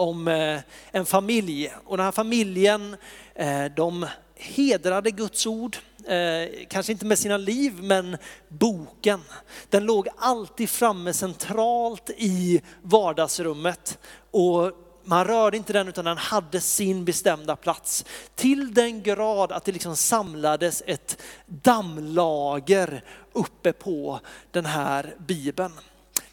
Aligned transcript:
om 0.00 0.28
eh, 0.28 0.60
en 0.90 1.06
familj 1.06 1.72
och 1.84 1.96
den 1.96 2.04
här 2.04 2.12
familjen 2.12 2.96
eh, 3.34 3.64
de 3.76 4.06
hedrade 4.34 5.10
Guds 5.10 5.46
ord, 5.46 5.76
eh, 6.06 6.66
kanske 6.68 6.92
inte 6.92 7.06
med 7.06 7.18
sina 7.18 7.36
liv 7.36 7.72
men 7.82 8.16
boken. 8.48 9.20
Den 9.68 9.84
låg 9.84 10.08
alltid 10.18 10.70
framme 10.70 11.12
centralt 11.12 12.10
i 12.16 12.62
vardagsrummet 12.82 13.98
och 14.30 14.72
man 15.04 15.24
rörde 15.24 15.56
inte 15.56 15.72
den 15.72 15.88
utan 15.88 16.04
den 16.04 16.18
hade 16.18 16.60
sin 16.60 17.04
bestämda 17.04 17.56
plats. 17.56 18.04
Till 18.34 18.74
den 18.74 19.02
grad 19.02 19.52
att 19.52 19.64
det 19.64 19.72
liksom 19.72 19.96
samlades 19.96 20.82
ett 20.86 21.22
dammlager 21.46 23.04
uppe 23.32 23.72
på 23.72 24.20
den 24.50 24.66
här 24.66 25.14
bibeln. 25.18 25.72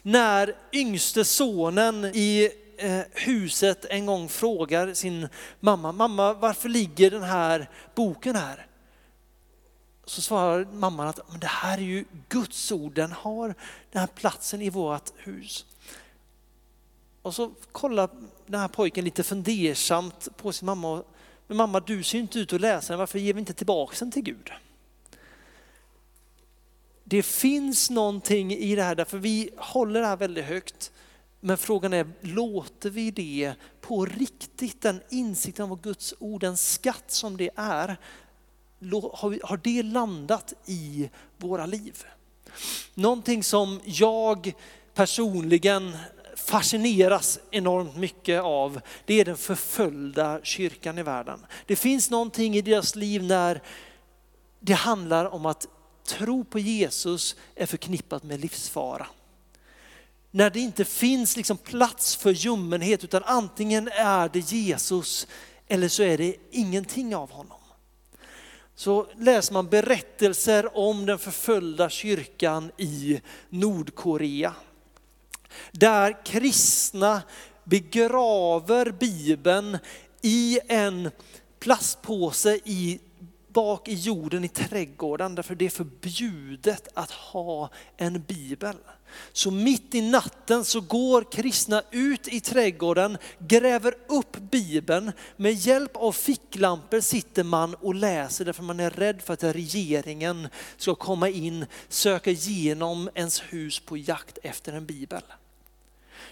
När 0.02 0.54
yngste 0.72 1.24
sonen 1.24 2.04
i 2.04 2.50
Eh, 2.78 3.00
huset 3.12 3.84
en 3.84 4.06
gång 4.06 4.28
frågar 4.28 4.94
sin 4.94 5.28
mamma, 5.60 5.92
mamma 5.92 6.32
varför 6.32 6.68
ligger 6.68 7.10
den 7.10 7.22
här 7.22 7.70
boken 7.94 8.36
här? 8.36 8.66
Så 10.04 10.22
svarar 10.22 10.64
mamman 10.64 11.08
att 11.08 11.30
Men 11.30 11.40
det 11.40 11.46
här 11.46 11.78
är 11.78 11.82
ju 11.82 12.04
Guds 12.28 12.72
ord, 12.72 12.94
den 12.94 13.12
har 13.12 13.54
den 13.90 14.00
här 14.00 14.06
platsen 14.06 14.62
i 14.62 14.70
vårt 14.70 15.10
hus. 15.16 15.66
Och 17.22 17.34
så 17.34 17.50
kollar 17.72 18.10
den 18.46 18.60
här 18.60 18.68
pojken 18.68 19.04
lite 19.04 19.22
fundersamt 19.22 20.28
på 20.36 20.52
sin 20.52 20.66
mamma. 20.66 21.02
Men 21.46 21.56
mamma 21.56 21.80
du 21.80 22.02
ser 22.02 22.18
ju 22.18 22.22
inte 22.22 22.38
ut 22.38 22.52
att 22.52 22.60
läsa 22.60 22.92
den, 22.92 22.98
varför 22.98 23.18
ger 23.18 23.34
vi 23.34 23.40
inte 23.40 23.54
tillbaka 23.54 23.96
den 23.98 24.12
till 24.12 24.22
Gud? 24.22 24.52
Det 27.04 27.22
finns 27.22 27.90
någonting 27.90 28.52
i 28.52 28.76
det 28.76 28.82
här, 28.82 28.94
därför 28.94 29.18
vi 29.18 29.50
håller 29.56 30.00
det 30.00 30.06
här 30.06 30.16
väldigt 30.16 30.44
högt. 30.44 30.92
Men 31.40 31.58
frågan 31.58 31.92
är, 31.92 32.06
låter 32.20 32.90
vi 32.90 33.10
det 33.10 33.54
på 33.80 34.06
riktigt, 34.06 34.82
den 34.82 35.00
insikten 35.10 35.70
av 35.70 35.80
Guds 35.80 36.14
ord, 36.18 36.40
den 36.40 36.56
skatt 36.56 37.04
som 37.06 37.36
det 37.36 37.50
är, 37.56 37.96
har 39.42 39.56
det 39.56 39.82
landat 39.82 40.54
i 40.66 41.10
våra 41.36 41.66
liv? 41.66 42.04
Någonting 42.94 43.44
som 43.44 43.80
jag 43.84 44.52
personligen 44.94 45.96
fascineras 46.36 47.40
enormt 47.50 47.96
mycket 47.96 48.42
av, 48.42 48.80
det 49.04 49.20
är 49.20 49.24
den 49.24 49.36
förföljda 49.36 50.40
kyrkan 50.42 50.98
i 50.98 51.02
världen. 51.02 51.46
Det 51.66 51.76
finns 51.76 52.10
någonting 52.10 52.56
i 52.56 52.60
deras 52.60 52.96
liv 52.96 53.22
när 53.22 53.62
det 54.60 54.72
handlar 54.72 55.24
om 55.34 55.46
att 55.46 55.66
tro 56.06 56.44
på 56.44 56.58
Jesus 56.58 57.36
är 57.54 57.66
förknippat 57.66 58.22
med 58.22 58.40
livsfara 58.40 59.06
när 60.30 60.50
det 60.50 60.60
inte 60.60 60.84
finns 60.84 61.36
liksom 61.36 61.56
plats 61.56 62.16
för 62.16 62.30
ljummenhet 62.30 63.04
utan 63.04 63.22
antingen 63.24 63.88
är 63.88 64.28
det 64.28 64.52
Jesus 64.52 65.26
eller 65.68 65.88
så 65.88 66.02
är 66.02 66.18
det 66.18 66.36
ingenting 66.50 67.16
av 67.16 67.30
honom. 67.30 67.58
Så 68.74 69.06
läser 69.16 69.52
man 69.52 69.68
berättelser 69.68 70.78
om 70.78 71.06
den 71.06 71.18
förföljda 71.18 71.90
kyrkan 71.90 72.70
i 72.76 73.20
Nordkorea. 73.48 74.54
Där 75.72 76.24
kristna 76.24 77.22
begraver 77.64 78.90
Bibeln 78.90 79.78
i 80.22 80.60
en 80.68 81.10
plastpåse 81.58 82.60
i 82.64 83.00
bak 83.58 83.88
i 83.88 83.94
jorden 83.94 84.44
i 84.44 84.48
trädgården 84.48 85.34
därför 85.34 85.54
det 85.54 85.64
är 85.64 85.70
förbjudet 85.70 86.88
att 86.94 87.10
ha 87.10 87.70
en 87.96 88.22
bibel. 88.22 88.76
Så 89.32 89.50
mitt 89.50 89.94
i 89.94 90.00
natten 90.00 90.64
så 90.64 90.80
går 90.80 91.32
kristna 91.32 91.82
ut 91.90 92.28
i 92.28 92.40
trädgården, 92.40 93.18
gräver 93.38 93.94
upp 94.08 94.36
bibeln. 94.36 95.12
Med 95.36 95.52
hjälp 95.52 95.96
av 95.96 96.12
ficklampor 96.12 97.00
sitter 97.00 97.44
man 97.44 97.74
och 97.74 97.94
läser 97.94 98.44
därför 98.44 98.62
man 98.62 98.80
är 98.80 98.90
rädd 98.90 99.22
för 99.22 99.32
att 99.34 99.44
regeringen 99.44 100.48
ska 100.76 100.94
komma 100.94 101.28
in, 101.28 101.66
söka 101.88 102.30
igenom 102.30 103.10
ens 103.14 103.40
hus 103.40 103.80
på 103.80 103.96
jakt 103.96 104.38
efter 104.42 104.72
en 104.72 104.86
bibel. 104.86 105.22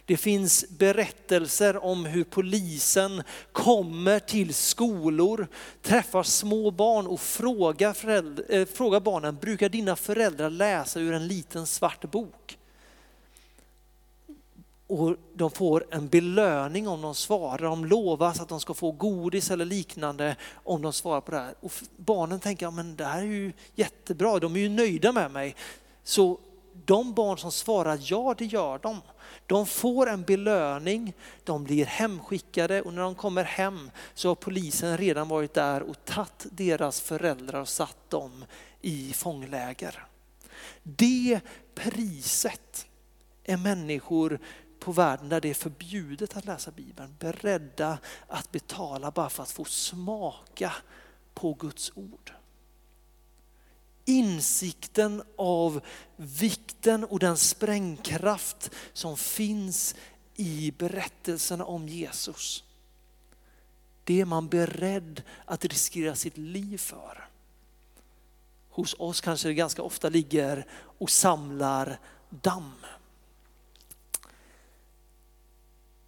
Det 0.07 0.17
finns 0.17 0.65
berättelser 0.69 1.85
om 1.85 2.05
hur 2.05 2.25
polisen 2.25 3.23
kommer 3.53 4.19
till 4.19 4.55
skolor, 4.55 5.47
träffar 5.83 6.23
små 6.23 6.71
barn 6.71 7.07
och 7.07 7.21
frågar, 7.21 7.93
föräldrar, 7.93 8.45
äh, 8.49 8.61
eh, 8.61 8.67
frågar 8.67 9.01
barnen, 9.01 9.37
brukar 9.37 9.69
dina 9.69 9.97
föräldrar 9.97 10.51
läsa 10.51 11.01
ur 11.01 11.15
en 11.15 11.29
liten 11.29 11.67
svart 11.67 12.11
bok? 12.11 12.59
Och 14.87 15.17
de 15.35 15.51
får 15.51 15.87
en 15.91 16.09
belöning 16.09 16.89
om 16.89 17.03
de 17.03 17.15
svarar, 17.15 17.63
de 17.63 17.85
lovas 17.85 18.41
att 18.41 18.49
de 18.49 18.61
ska 18.61 18.75
få 18.75 18.91
godis 18.91 19.51
eller 19.51 19.65
liknande 19.65 20.37
om 20.53 20.83
de 20.83 20.93
svarar 20.93 21.21
på 21.21 21.31
det 21.31 21.39
här. 21.39 21.55
Och 21.61 21.73
barnen 21.97 22.41
tänker, 22.41 22.71
men 22.71 22.97
det 22.97 23.05
här 23.05 23.19
är 23.19 23.27
ju 23.27 23.53
jättebra, 23.75 24.39
de 24.39 24.57
är 24.57 24.61
ju 24.61 24.69
nöjda 24.69 25.13
med 25.13 25.31
mig. 25.31 25.57
Så 26.03 26.39
de 26.85 27.13
barn 27.13 27.39
som 27.39 27.53
svarar 27.53 27.99
ja, 28.03 28.35
det 28.39 28.45
gör 28.45 28.79
de. 28.79 29.01
De 29.47 29.67
får 29.67 30.09
en 30.09 30.23
belöning, 30.23 31.15
de 31.45 31.65
blir 31.65 31.87
hemskickade 31.87 32.83
och 32.83 32.95
när 32.95 33.03
de 33.03 33.15
kommer 33.15 33.45
hem 33.45 33.91
så 34.15 34.29
har 34.29 34.35
polisen 34.35 34.99
redan 34.99 35.29
varit 35.29 35.55
där 35.55 35.83
och 35.83 36.05
tagit 36.05 36.47
deras 36.51 37.01
föräldrar 37.01 37.61
och 37.61 37.69
satt 37.69 38.11
dem 38.11 38.45
i 38.81 39.13
fångläger. 39.13 40.07
Det 40.83 41.41
priset 41.75 42.87
är 43.45 43.57
människor 43.57 44.39
på 44.79 44.93
världen 44.93 45.29
där 45.29 45.41
det 45.41 45.51
är 45.51 45.55
förbjudet 45.55 46.37
att 46.37 46.45
läsa 46.45 46.71
Bibeln 46.71 47.17
beredda 47.19 47.99
att 48.29 48.53
betala 48.53 49.11
bara 49.11 49.29
för 49.29 49.43
att 49.43 49.51
få 49.51 49.65
smaka 49.65 50.73
på 51.35 51.55
Guds 51.55 51.93
ord 51.95 52.33
insikten 54.07 55.23
av 55.37 55.81
vikten 56.17 57.05
och 57.05 57.19
den 57.19 57.37
sprängkraft 57.37 58.71
som 58.93 59.17
finns 59.17 59.95
i 60.37 60.73
berättelserna 60.79 61.65
om 61.65 61.89
Jesus. 61.89 62.65
Det 64.05 64.21
är 64.21 64.25
man 64.25 64.49
beredd 64.49 65.23
att 65.45 65.65
riskera 65.65 66.15
sitt 66.15 66.39
liv 66.39 66.79
för. 66.79 67.29
Hos 68.71 68.95
oss 68.99 69.21
kanske 69.21 69.49
det 69.49 69.55
ganska 69.55 69.83
ofta 69.83 70.09
ligger 70.09 70.67
och 70.99 71.11
samlar 71.11 71.99
damm. 72.31 72.75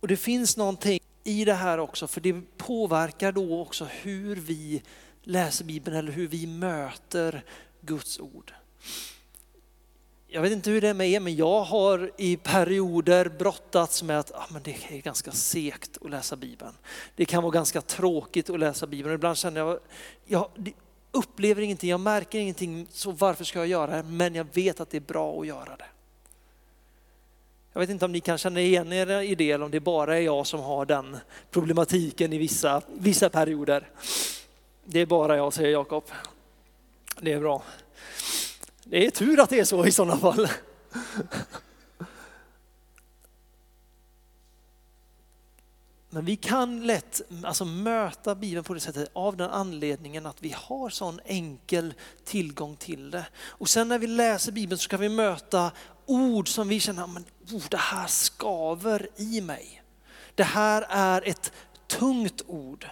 Och 0.01 0.09
det 0.09 0.17
finns 0.17 0.57
någonting 0.57 1.01
i 1.25 1.45
det 1.45 1.55
här 1.55 1.79
också, 1.79 2.07
för 2.07 2.21
det 2.21 2.57
påverkar 2.57 3.33
då 3.33 3.61
också 3.61 3.85
hur 3.85 4.37
vi 4.37 4.83
läser 5.23 5.65
Bibeln 5.65 5.97
eller 5.97 6.13
hur 6.13 6.29
vi 6.29 6.47
möter 6.47 7.45
Guds 7.81 8.21
ord. 8.21 8.53
Jag 10.31 10.43
vet 10.43 10.53
inte 10.53 10.71
hur 10.71 10.81
det 10.81 10.89
är 10.89 10.95
med 10.95 11.11
er, 11.11 11.21
men 11.21 11.37
jag 11.37 11.61
har 11.65 12.11
i 12.17 12.37
perioder 12.37 13.29
brottats 13.29 14.03
med 14.03 14.19
att 14.19 14.33
ah, 14.35 14.47
men 14.51 14.63
det 14.63 14.77
är 14.89 14.99
ganska 15.03 15.33
segt 15.33 15.99
att 16.01 16.11
läsa 16.11 16.37
Bibeln. 16.37 16.73
Det 17.17 17.25
kan 17.25 17.43
vara 17.43 17.53
ganska 17.53 17.81
tråkigt 17.81 18.51
att 18.51 18.61
läsa 18.61 18.87
Bibeln. 18.87 19.15
Ibland 19.15 19.37
känner 19.39 19.61
jag, 19.61 19.79
jag 20.25 20.49
upplever 21.11 21.63
ingenting, 21.63 21.91
jag 21.91 22.01
märker 22.01 22.39
ingenting, 22.39 22.87
så 22.91 23.11
varför 23.11 23.45
ska 23.45 23.59
jag 23.59 23.69
göra 23.69 23.97
det? 23.97 24.03
Men 24.03 24.35
jag 24.35 24.47
vet 24.53 24.81
att 24.81 24.91
det 24.91 24.97
är 24.97 25.01
bra 25.01 25.41
att 25.41 25.47
göra 25.47 25.77
det. 25.77 25.87
Jag 27.73 27.81
vet 27.81 27.91
inte 27.91 28.05
om 28.05 28.13
ni 28.13 28.21
kan 28.21 28.39
känna 28.39 28.61
igen 28.61 28.93
er 28.93 29.21
i 29.21 29.35
det 29.35 29.51
eller 29.51 29.65
om 29.65 29.71
det 29.71 29.81
bara 29.81 30.17
är 30.17 30.21
jag 30.21 30.47
som 30.47 30.61
har 30.61 30.87
den 30.87 31.17
problematiken 31.51 32.33
i 32.33 32.39
vissa, 32.39 32.83
vissa 32.99 33.31
perioder. 33.31 33.89
Det 34.85 35.01
är 35.01 35.07
bara 35.07 35.37
jag, 35.37 35.53
säger 35.53 35.71
Jakob. 35.71 36.05
Det 37.21 37.33
är 37.33 37.41
bra. 37.41 37.63
Det 38.85 39.07
är 39.07 39.11
tur 39.11 39.41
att 39.41 39.51
det 39.51 39.61
är 39.61 39.65
så 39.65 39.87
i 39.87 39.93
sådana 39.93 40.17
fall. 40.17 40.49
Men 46.11 46.25
vi 46.25 46.37
kan 46.37 46.87
lätt 46.87 47.21
alltså, 47.45 47.65
möta 47.65 48.35
Bibeln 48.35 48.65
på 48.65 48.75
det 48.75 48.81
sättet 48.81 49.11
av 49.13 49.37
den 49.37 49.51
anledningen 49.51 50.27
att 50.27 50.43
vi 50.43 50.55
har 50.57 50.89
sån 50.89 51.21
enkel 51.25 51.95
tillgång 52.25 52.77
till 52.77 53.11
det. 53.11 53.27
Och 53.41 53.69
sen 53.69 53.89
när 53.89 53.99
vi 53.99 54.07
läser 54.07 54.53
Bibeln 54.53 54.79
så 54.79 54.89
kan 54.89 55.01
vi 55.01 55.09
möta 55.09 55.73
ord 56.07 56.49
som 56.49 56.69
vi 56.69 56.81
känner, 56.81 57.07
men 57.07 57.25
oh, 57.53 57.63
det 57.71 57.77
här 57.77 58.07
skaver 58.07 59.09
i 59.17 59.41
mig. 59.41 59.83
Det 60.35 60.45
här 60.45 60.87
är 60.89 61.29
ett 61.29 61.53
tungt 61.87 62.43
ord 62.47 62.87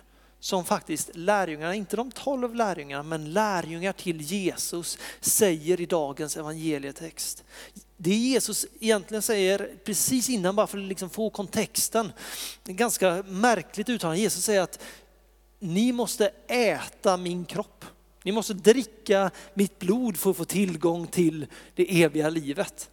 som 0.46 0.64
faktiskt 0.64 1.10
lärjungarna, 1.14 1.74
inte 1.74 1.96
de 1.96 2.10
tolv 2.10 2.54
lärjungarna, 2.54 3.02
men 3.02 3.32
lärjungar 3.32 3.92
till 3.92 4.20
Jesus 4.20 4.98
säger 5.20 5.80
i 5.80 5.86
dagens 5.86 6.36
evangelietext. 6.36 7.44
Det 7.96 8.14
Jesus 8.14 8.66
egentligen 8.80 9.22
säger 9.22 9.70
precis 9.84 10.28
innan, 10.28 10.56
bara 10.56 10.66
för 10.66 10.78
att 10.78 10.84
liksom 10.84 11.10
få 11.10 11.30
kontexten, 11.30 12.12
ett 12.64 12.76
ganska 12.76 13.24
märkligt 13.28 13.88
uttalande. 13.88 14.20
Jesus 14.20 14.44
säger 14.44 14.60
att 14.60 14.82
ni 15.58 15.92
måste 15.92 16.30
äta 16.48 17.16
min 17.16 17.44
kropp. 17.44 17.84
Ni 18.22 18.32
måste 18.32 18.54
dricka 18.54 19.30
mitt 19.54 19.78
blod 19.78 20.16
för 20.16 20.30
att 20.30 20.36
få 20.36 20.44
tillgång 20.44 21.06
till 21.06 21.46
det 21.74 22.02
eviga 22.02 22.28
livet. 22.28 22.90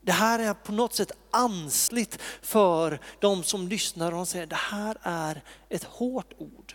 Det 0.00 0.12
här 0.12 0.38
är 0.38 0.54
på 0.54 0.72
något 0.72 0.94
sätt 0.94 1.12
ansligt 1.30 2.18
för 2.42 3.00
de 3.20 3.42
som 3.42 3.68
lyssnar 3.68 4.06
och 4.06 4.16
de 4.16 4.26
säger 4.26 4.46
det 4.46 4.56
här 4.56 4.96
är 5.02 5.42
ett 5.68 5.84
hårt 5.84 6.32
ord. 6.38 6.74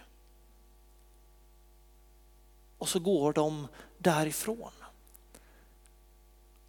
Och 2.85 2.89
så 2.89 2.99
går 2.99 3.33
de 3.33 3.67
därifrån. 3.97 4.71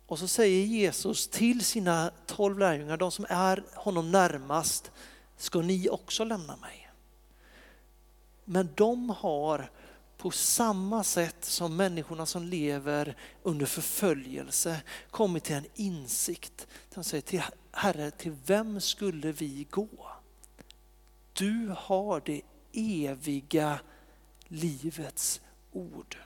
Och 0.07 0.19
så 0.19 0.29
säger 0.29 0.67
Jesus 0.67 1.29
till 1.29 1.65
sina 1.65 2.11
tolv 2.27 2.59
lärjungar, 2.59 2.97
de 2.97 3.11
som 3.11 3.27
är 3.29 3.65
honom 3.75 4.11
närmast, 4.11 4.91
ska 5.37 5.61
ni 5.61 5.89
också 5.89 6.25
lämna 6.25 6.57
mig? 6.57 6.91
Men 8.45 8.69
de 8.75 9.11
har 9.11 9.71
på 10.17 10.31
samma 10.31 11.05
sätt 11.05 11.45
som 11.45 11.77
människorna 11.77 12.27
som 12.27 12.43
lever 12.43 13.17
under 13.43 13.67
förföljelse 13.67 14.83
kommit 15.11 15.45
till 15.45 15.57
en 15.57 15.67
insikt. 15.75 16.67
De 16.95 17.05
säger 17.05 17.23
till 17.23 17.43
Herre, 17.73 18.11
till 18.11 18.37
vem 18.47 18.81
skulle 18.81 19.33
vi 19.33 19.67
gå? 19.71 19.89
Du 21.33 21.75
har 21.77 22.23
det 22.25 22.43
eviga 22.73 23.79
livets 24.49 25.41
ord. 25.77 26.17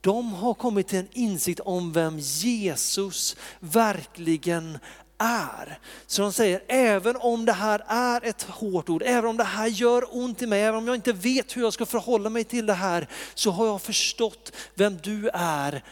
De 0.00 0.34
har 0.34 0.54
kommit 0.54 0.88
till 0.88 0.98
en 0.98 1.08
insikt 1.12 1.60
om 1.60 1.92
vem 1.92 2.18
Jesus 2.18 3.36
verkligen 3.60 4.78
är. 5.18 5.78
Så 6.06 6.22
de 6.22 6.32
säger, 6.32 6.62
även 6.68 7.16
om 7.16 7.44
det 7.44 7.52
här 7.52 7.82
är 7.86 8.24
ett 8.24 8.42
hårt 8.42 8.88
ord, 8.88 9.02
även 9.06 9.30
om 9.30 9.36
det 9.36 9.44
här 9.44 9.66
gör 9.66 10.16
ont 10.16 10.42
i 10.42 10.46
mig, 10.46 10.62
även 10.62 10.78
om 10.78 10.86
jag 10.86 10.96
inte 10.96 11.12
vet 11.12 11.56
hur 11.56 11.62
jag 11.62 11.72
ska 11.72 11.86
förhålla 11.86 12.30
mig 12.30 12.44
till 12.44 12.66
det 12.66 12.74
här, 12.74 13.08
så 13.34 13.50
har 13.50 13.66
jag 13.66 13.82
förstått 13.82 14.52
vem 14.74 14.98
du 15.02 15.28
är 15.34 15.84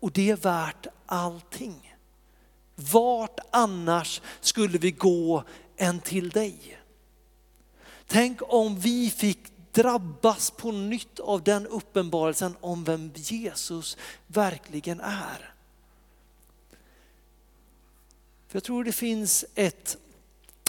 och 0.00 0.12
det 0.12 0.30
är 0.30 0.36
värt 0.36 0.86
allting. 1.06 1.96
Vart 2.74 3.38
annars 3.50 4.20
skulle 4.40 4.78
vi 4.78 4.90
gå 4.90 5.44
än 5.76 6.00
till 6.00 6.30
dig? 6.30 6.78
Tänk 8.06 8.40
om 8.42 8.80
vi 8.80 9.10
fick 9.10 9.38
drabbas 9.72 10.50
på 10.50 10.72
nytt 10.72 11.20
av 11.20 11.42
den 11.42 11.66
uppenbarelsen 11.66 12.56
om 12.60 12.84
vem 12.84 13.12
Jesus 13.14 13.96
verkligen 14.26 15.00
är. 15.00 15.54
För 18.48 18.56
jag 18.56 18.64
tror 18.64 18.84
det 18.84 18.92
finns 18.92 19.44
ett, 19.54 19.96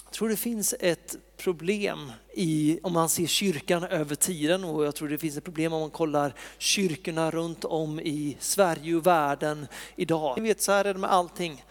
jag 0.06 0.14
tror 0.14 0.30
det 0.30 0.38
finns 0.38 0.76
ett 0.80 1.16
problem 1.38 2.12
i, 2.34 2.80
om 2.84 2.94
man 2.94 3.10
ser 3.10 3.28
kyrkan 3.28 3.84
över 3.84 4.16
tiden 4.16 4.64
och 4.64 4.86
jag 4.86 4.96
tror 4.96 5.10
det 5.10 5.18
finns 5.18 5.38
ett 5.38 5.44
problem 5.44 5.74
om 5.74 5.82
man 5.82 5.90
kollar 5.90 6.36
kyrkorna 6.58 7.32
runt 7.32 7.66
om 7.66 8.00
i 8.00 8.38
Sverige 8.40 8.96
och 8.96 9.08
världen 9.08 9.68
idag. 9.96 10.38
Ni 10.38 10.48
vet 10.48 10.62
så 10.62 10.72
här 10.72 10.86
är 10.86 10.94
det 10.94 11.00
med 11.00 11.12
allting. 11.12 11.66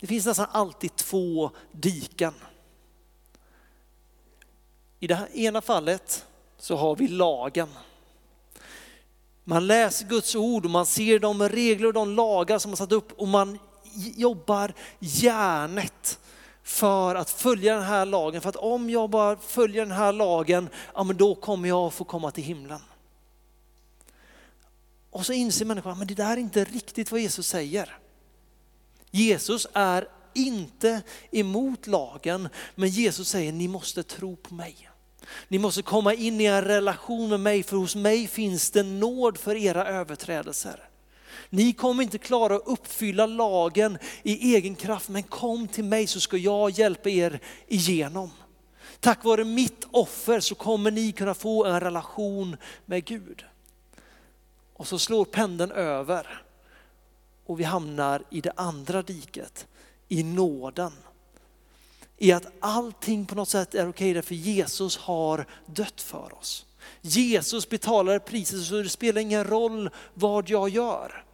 Det 0.00 0.06
finns 0.06 0.26
nästan 0.26 0.46
alltid 0.52 0.96
två 0.96 1.50
diken. 1.72 2.34
I 5.00 5.06
det 5.06 5.14
här 5.14 5.36
ena 5.36 5.60
fallet 5.60 6.26
så 6.60 6.76
har 6.76 6.96
vi 6.96 7.08
lagen. 7.08 7.68
Man 9.44 9.66
läser 9.66 10.06
Guds 10.06 10.34
ord 10.34 10.64
och 10.64 10.70
man 10.70 10.86
ser 10.86 11.18
de 11.18 11.48
regler 11.48 11.86
och 11.86 11.92
de 11.92 12.16
lagar 12.16 12.58
som 12.58 12.70
man 12.70 12.76
satt 12.76 12.92
upp 12.92 13.12
och 13.12 13.28
man 13.28 13.58
jobbar 14.16 14.74
järnet 14.98 16.18
för 16.62 17.14
att 17.14 17.30
följa 17.30 17.74
den 17.74 17.82
här 17.82 18.06
lagen. 18.06 18.40
För 18.40 18.48
att 18.48 18.56
om 18.56 18.90
jag 18.90 19.10
bara 19.10 19.36
följer 19.36 19.86
den 19.86 19.96
här 19.96 20.12
lagen, 20.12 20.68
ja 20.94 21.04
men 21.04 21.16
då 21.16 21.34
kommer 21.34 21.68
jag 21.68 21.92
få 21.92 22.04
komma 22.04 22.30
till 22.30 22.44
himlen. 22.44 22.80
Och 25.10 25.26
så 25.26 25.32
inser 25.32 25.64
människan, 25.64 25.98
men 25.98 26.06
det 26.06 26.14
där 26.14 26.32
är 26.32 26.36
inte 26.36 26.64
riktigt 26.64 27.12
vad 27.12 27.20
Jesus 27.20 27.46
säger. 27.46 27.98
Jesus 29.10 29.66
är 29.72 30.08
inte 30.34 31.02
emot 31.30 31.86
lagen, 31.86 32.48
men 32.74 32.88
Jesus 32.88 33.28
säger 33.28 33.52
ni 33.52 33.68
måste 33.68 34.02
tro 34.02 34.36
på 34.36 34.54
mig. 34.54 34.89
Ni 35.48 35.58
måste 35.58 35.82
komma 35.82 36.14
in 36.14 36.40
i 36.40 36.44
en 36.44 36.62
relation 36.62 37.28
med 37.28 37.40
mig, 37.40 37.62
för 37.62 37.76
hos 37.76 37.96
mig 37.96 38.26
finns 38.26 38.70
det 38.70 38.82
nåd 38.82 39.38
för 39.38 39.56
era 39.56 39.86
överträdelser. 39.86 40.88
Ni 41.50 41.72
kommer 41.72 42.02
inte 42.02 42.18
klara 42.18 42.56
att 42.56 42.66
uppfylla 42.66 43.26
lagen 43.26 43.98
i 44.22 44.54
egen 44.54 44.74
kraft, 44.74 45.08
men 45.08 45.22
kom 45.22 45.68
till 45.68 45.84
mig 45.84 46.06
så 46.06 46.20
ska 46.20 46.36
jag 46.36 46.70
hjälpa 46.70 47.08
er 47.08 47.40
igenom. 47.68 48.30
Tack 49.00 49.24
vare 49.24 49.44
mitt 49.44 49.86
offer 49.90 50.40
så 50.40 50.54
kommer 50.54 50.90
ni 50.90 51.12
kunna 51.12 51.34
få 51.34 51.64
en 51.64 51.80
relation 51.80 52.56
med 52.86 53.04
Gud. 53.04 53.44
Och 54.74 54.88
så 54.88 54.98
slår 54.98 55.24
pendeln 55.24 55.72
över 55.72 56.42
och 57.46 57.60
vi 57.60 57.64
hamnar 57.64 58.22
i 58.30 58.40
det 58.40 58.52
andra 58.56 59.02
diket, 59.02 59.66
i 60.08 60.22
nåden 60.22 60.92
i 62.22 62.32
att 62.32 62.46
allting 62.60 63.26
på 63.26 63.34
något 63.34 63.48
sätt 63.48 63.74
är 63.74 63.88
okej 63.88 64.14
därför 64.14 64.34
Jesus 64.34 64.96
har 64.96 65.46
dött 65.66 66.00
för 66.00 66.38
oss. 66.38 66.66
Jesus 67.00 67.68
betalar 67.68 68.18
priset 68.18 68.64
så 68.64 68.82
det 68.82 68.88
spelar 68.88 69.20
ingen 69.20 69.44
roll 69.44 69.90
vad 70.14 70.48
jag 70.48 70.68
gör. 70.68 71.24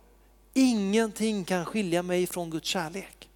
Ingenting 0.55 1.45
kan 1.45 1.65
skilja 1.65 2.03
mig 2.03 2.27
från 2.27 2.51
Guds 2.51 2.69
kärlek. 2.69 3.29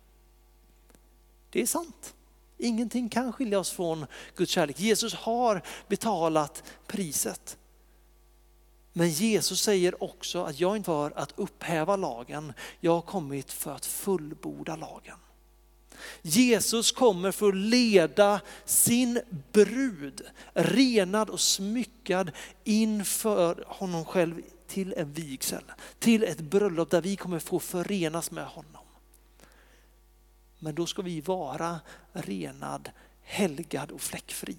Det 1.50 1.62
är 1.62 1.67
sant. 1.67 2.14
Ingenting 2.58 3.08
kan 3.08 3.32
skilja 3.32 3.58
oss 3.58 3.70
från 3.70 4.06
Guds 4.37 4.52
kärlek. 4.52 4.81
Jesus 4.81 5.14
har 5.14 5.62
betalat 5.88 6.62
priset. 6.87 7.56
Men 8.93 9.11
Jesus 9.11 9.61
säger 9.61 10.02
också 10.02 10.43
att 10.43 10.61
jag 10.61 10.73
är 10.73 10.76
inte 10.76 10.87
för 10.87 11.19
att 11.19 11.32
upphäva 11.37 11.97
lagen, 11.97 12.52
jag 12.81 12.93
har 12.93 13.02
kommit 13.02 13.52
för 13.52 13.73
att 13.73 13.87
fullborda 13.87 14.76
lagen. 14.76 15.17
Jesus 16.23 16.93
kommer 16.93 17.32
för 17.32 17.49
att 17.49 17.56
leda 17.56 18.41
sin 18.64 19.20
brud, 19.52 20.20
renad 20.52 21.31
och 21.31 21.41
smyckad 21.41 22.31
inför 22.64 23.64
honom 23.67 24.05
själv 24.05 24.43
till 24.67 24.94
en 24.97 25.12
vigsel, 25.12 25.64
till 25.99 26.23
ett 26.23 26.41
bröllop 26.41 26.91
där 26.91 27.02
vi 27.02 27.17
kommer 27.17 27.38
få 27.38 27.58
förenas 27.58 28.31
med 28.31 28.47
honom. 28.47 28.85
Men 30.58 30.75
då 30.75 30.87
ska 30.87 31.02
vi 31.02 31.20
vara 31.20 31.81
renad, 32.12 32.91
helgad 33.23 33.91
och 33.91 34.00
fläckfri. 34.00 34.56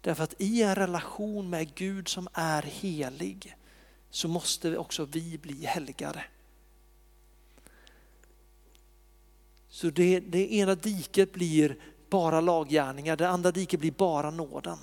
Därför 0.00 0.24
att 0.24 0.34
i 0.38 0.62
en 0.62 0.74
relation 0.74 1.50
med 1.50 1.74
Gud 1.74 2.08
som 2.08 2.28
är 2.32 2.62
helig 2.62 3.56
så 4.10 4.28
måste 4.28 4.76
också 4.76 5.04
vi 5.04 5.38
bli 5.38 5.66
helgade. 5.66 6.24
Så 9.74 9.90
det, 9.90 10.20
det 10.20 10.54
ena 10.54 10.74
diket 10.74 11.32
blir 11.32 11.76
bara 12.10 12.40
laggärningar, 12.40 13.16
det 13.16 13.28
andra 13.28 13.50
diket 13.50 13.80
blir 13.80 13.90
bara 13.90 14.30
nåden. 14.30 14.78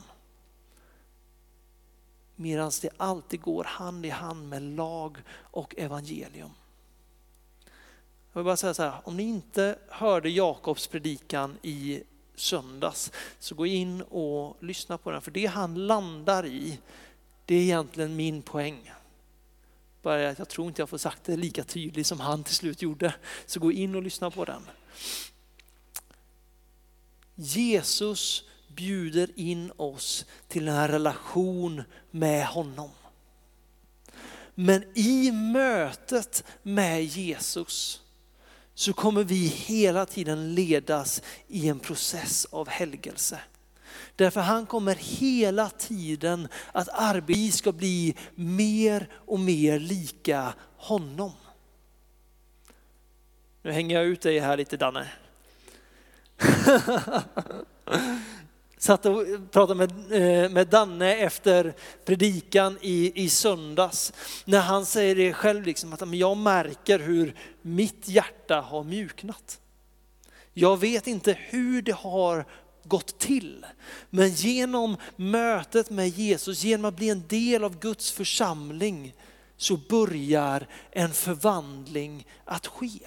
Medan 2.36 2.72
det 2.82 2.89
alltid 2.98 3.42
går 3.42 3.63
hand 3.63 4.06
i 4.06 4.10
hand 4.10 4.50
med 4.50 4.62
lag 4.62 5.18
och 5.32 5.75
evangelium. 5.77 6.51
Jag 8.34 8.42
vill 8.42 8.46
bara 8.46 8.58
säga 8.58 8.74
så 8.74 8.84
här, 8.84 8.94
om 9.04 9.18
ni 9.18 9.24
inte 9.24 9.77
hörde 9.89 10.30
Jakobs 10.30 10.88
predikan 10.88 11.58
i 11.62 12.04
söndags 12.36 13.12
så 13.39 13.56
gå 13.56 13.65
in 13.65 14.01
och 14.01 14.58
lyssna 14.63 14.98
på 14.98 15.12
den. 15.12 15.22
För 15.22 15.32
det 15.32 15.46
han 15.46 15.88
landar 15.88 16.46
i, 16.46 16.80
det 17.46 17.56
är 17.56 17.62
egentligen 17.62 18.15
min 18.15 18.42
poäng. 18.42 18.92
Bara 20.01 20.29
att 20.29 20.39
jag 20.39 20.50
tror 20.50 20.67
inte 20.67 20.81
jag 20.81 20.89
får 20.89 20.98
sagt 20.98 21.24
det 21.24 21.38
lika 21.38 21.63
tydligt 21.63 22.08
som 22.08 22.20
han 22.20 22.43
till 22.43 22.55
slut 22.55 22.81
gjorde. 22.81 23.13
Så 23.46 23.60
gå 23.60 23.72
in 23.72 23.96
och 23.96 24.03
lyssna 24.03 24.31
på 24.31 24.46
den. 24.46 24.62
Jesus 27.36 28.43
bjuder 28.67 29.29
in 29.36 29.72
oss 29.77 30.25
till 30.48 30.67
en 30.67 30.88
relation 30.88 31.84
med 32.12 32.48
honom. 32.48 32.89
Men 34.55 34.84
i 34.98 35.31
mötet 35.31 36.43
med 36.63 37.03
Jesus 37.03 38.01
så 38.74 38.93
kommer 38.93 39.24
vi 39.24 39.48
hela 39.48 40.05
tiden 40.05 40.55
ledas 40.55 41.22
i 41.48 41.67
en 41.67 41.79
process 41.79 42.46
av 42.46 42.70
helgelse. 42.70 43.39
Därför 44.22 44.42
han 44.42 44.66
kommer 44.66 44.96
hela 44.96 45.70
tiden 45.70 46.48
att 46.72 46.90
arbeta, 46.92 47.58
ska 47.58 47.72
bli 47.72 48.16
mer 48.36 49.08
och 49.13 49.40
mer 49.40 49.80
lika 49.80 50.54
honom. 50.78 51.32
Nu 53.62 53.72
hänger 53.72 53.96
jag 53.96 54.06
ut 54.06 54.22
dig 54.22 54.40
här 54.40 54.58
lite 54.58 54.78
Danne. 54.78 55.08
Satt 58.78 59.06
och 59.06 59.25
pratade 59.51 59.88
med, 59.88 59.92
eh, 60.12 60.50
med 60.50 60.68
Danne 60.68 61.16
efter 61.16 61.74
predikan 62.06 62.78
i, 62.82 63.24
i 63.24 63.30
söndags. 63.30 64.13
När 64.46 64.60
han 64.60 64.86
säger 64.86 65.16
det 65.16 65.34
själv, 65.34 65.63
liksom, 65.63 65.94
att 65.94 66.13
jag 66.16 66.38
märker 66.38 67.00
hur 67.00 67.36
mitt 67.62 68.08
hjärta 68.08 68.62
har 68.62 68.84
mjuknat. 68.84 69.62
Jag 70.54 70.80
vet 70.80 71.08
inte 71.08 71.38
hur 71.40 71.82
det 71.82 71.96
har 71.96 72.46
gått 72.84 73.20
till. 73.20 73.66
Men 74.10 74.30
genom 74.30 74.98
mötet 75.16 75.90
med 75.90 76.10
Jesus, 76.10 76.64
genom 76.64 76.86
att 76.86 76.96
bli 76.96 77.10
en 77.10 77.28
del 77.28 77.64
av 77.64 77.80
Guds 77.80 78.12
församling 78.12 79.14
så 79.58 79.78
börjar 79.78 80.68
en 80.92 81.14
förvandling 81.14 82.28
att 82.46 82.68
ske. 82.68 83.00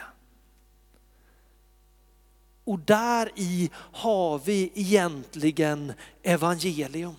Och 2.65 2.79
där 2.79 3.31
i 3.37 3.71
har 3.75 4.39
vi 4.39 4.73
egentligen 4.75 5.93
evangelium. 6.23 7.17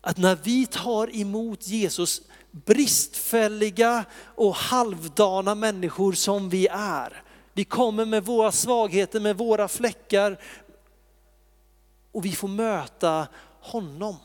Att 0.00 0.16
när 0.16 0.36
vi 0.42 0.66
tar 0.66 1.16
emot 1.16 1.66
Jesus, 1.66 2.22
bristfälliga 2.50 4.04
och 4.18 4.54
halvdana 4.54 5.54
människor 5.54 6.12
som 6.12 6.48
vi 6.48 6.66
är. 6.70 7.22
Vi 7.52 7.64
kommer 7.64 8.04
med 8.04 8.24
våra 8.24 8.52
svagheter, 8.52 9.20
med 9.20 9.38
våra 9.38 9.68
fläckar 9.68 10.40
och 12.12 12.24
vi 12.24 12.32
får 12.32 12.48
möta 12.48 13.28
honom. 13.60 14.16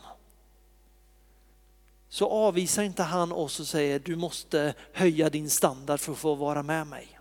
Så 2.09 2.29
avvisar 2.29 2.83
inte 2.83 3.03
han 3.03 3.31
oss 3.31 3.59
och 3.59 3.67
säger 3.67 3.99
du 3.99 4.15
måste 4.15 4.73
höja 4.93 5.29
din 5.29 5.49
standard 5.49 5.99
för 5.99 6.11
att 6.11 6.17
få 6.17 6.35
vara 6.35 6.63
med 6.63 6.87
mig. 6.87 7.19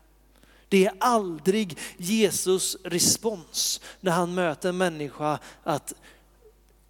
Det 0.68 0.86
är 0.86 0.94
aldrig 1.00 1.78
Jesus 1.96 2.76
respons 2.84 3.80
när 4.00 4.12
han 4.12 4.34
möter 4.34 4.68
en 4.68 4.76
människa 4.76 5.38
att 5.62 5.94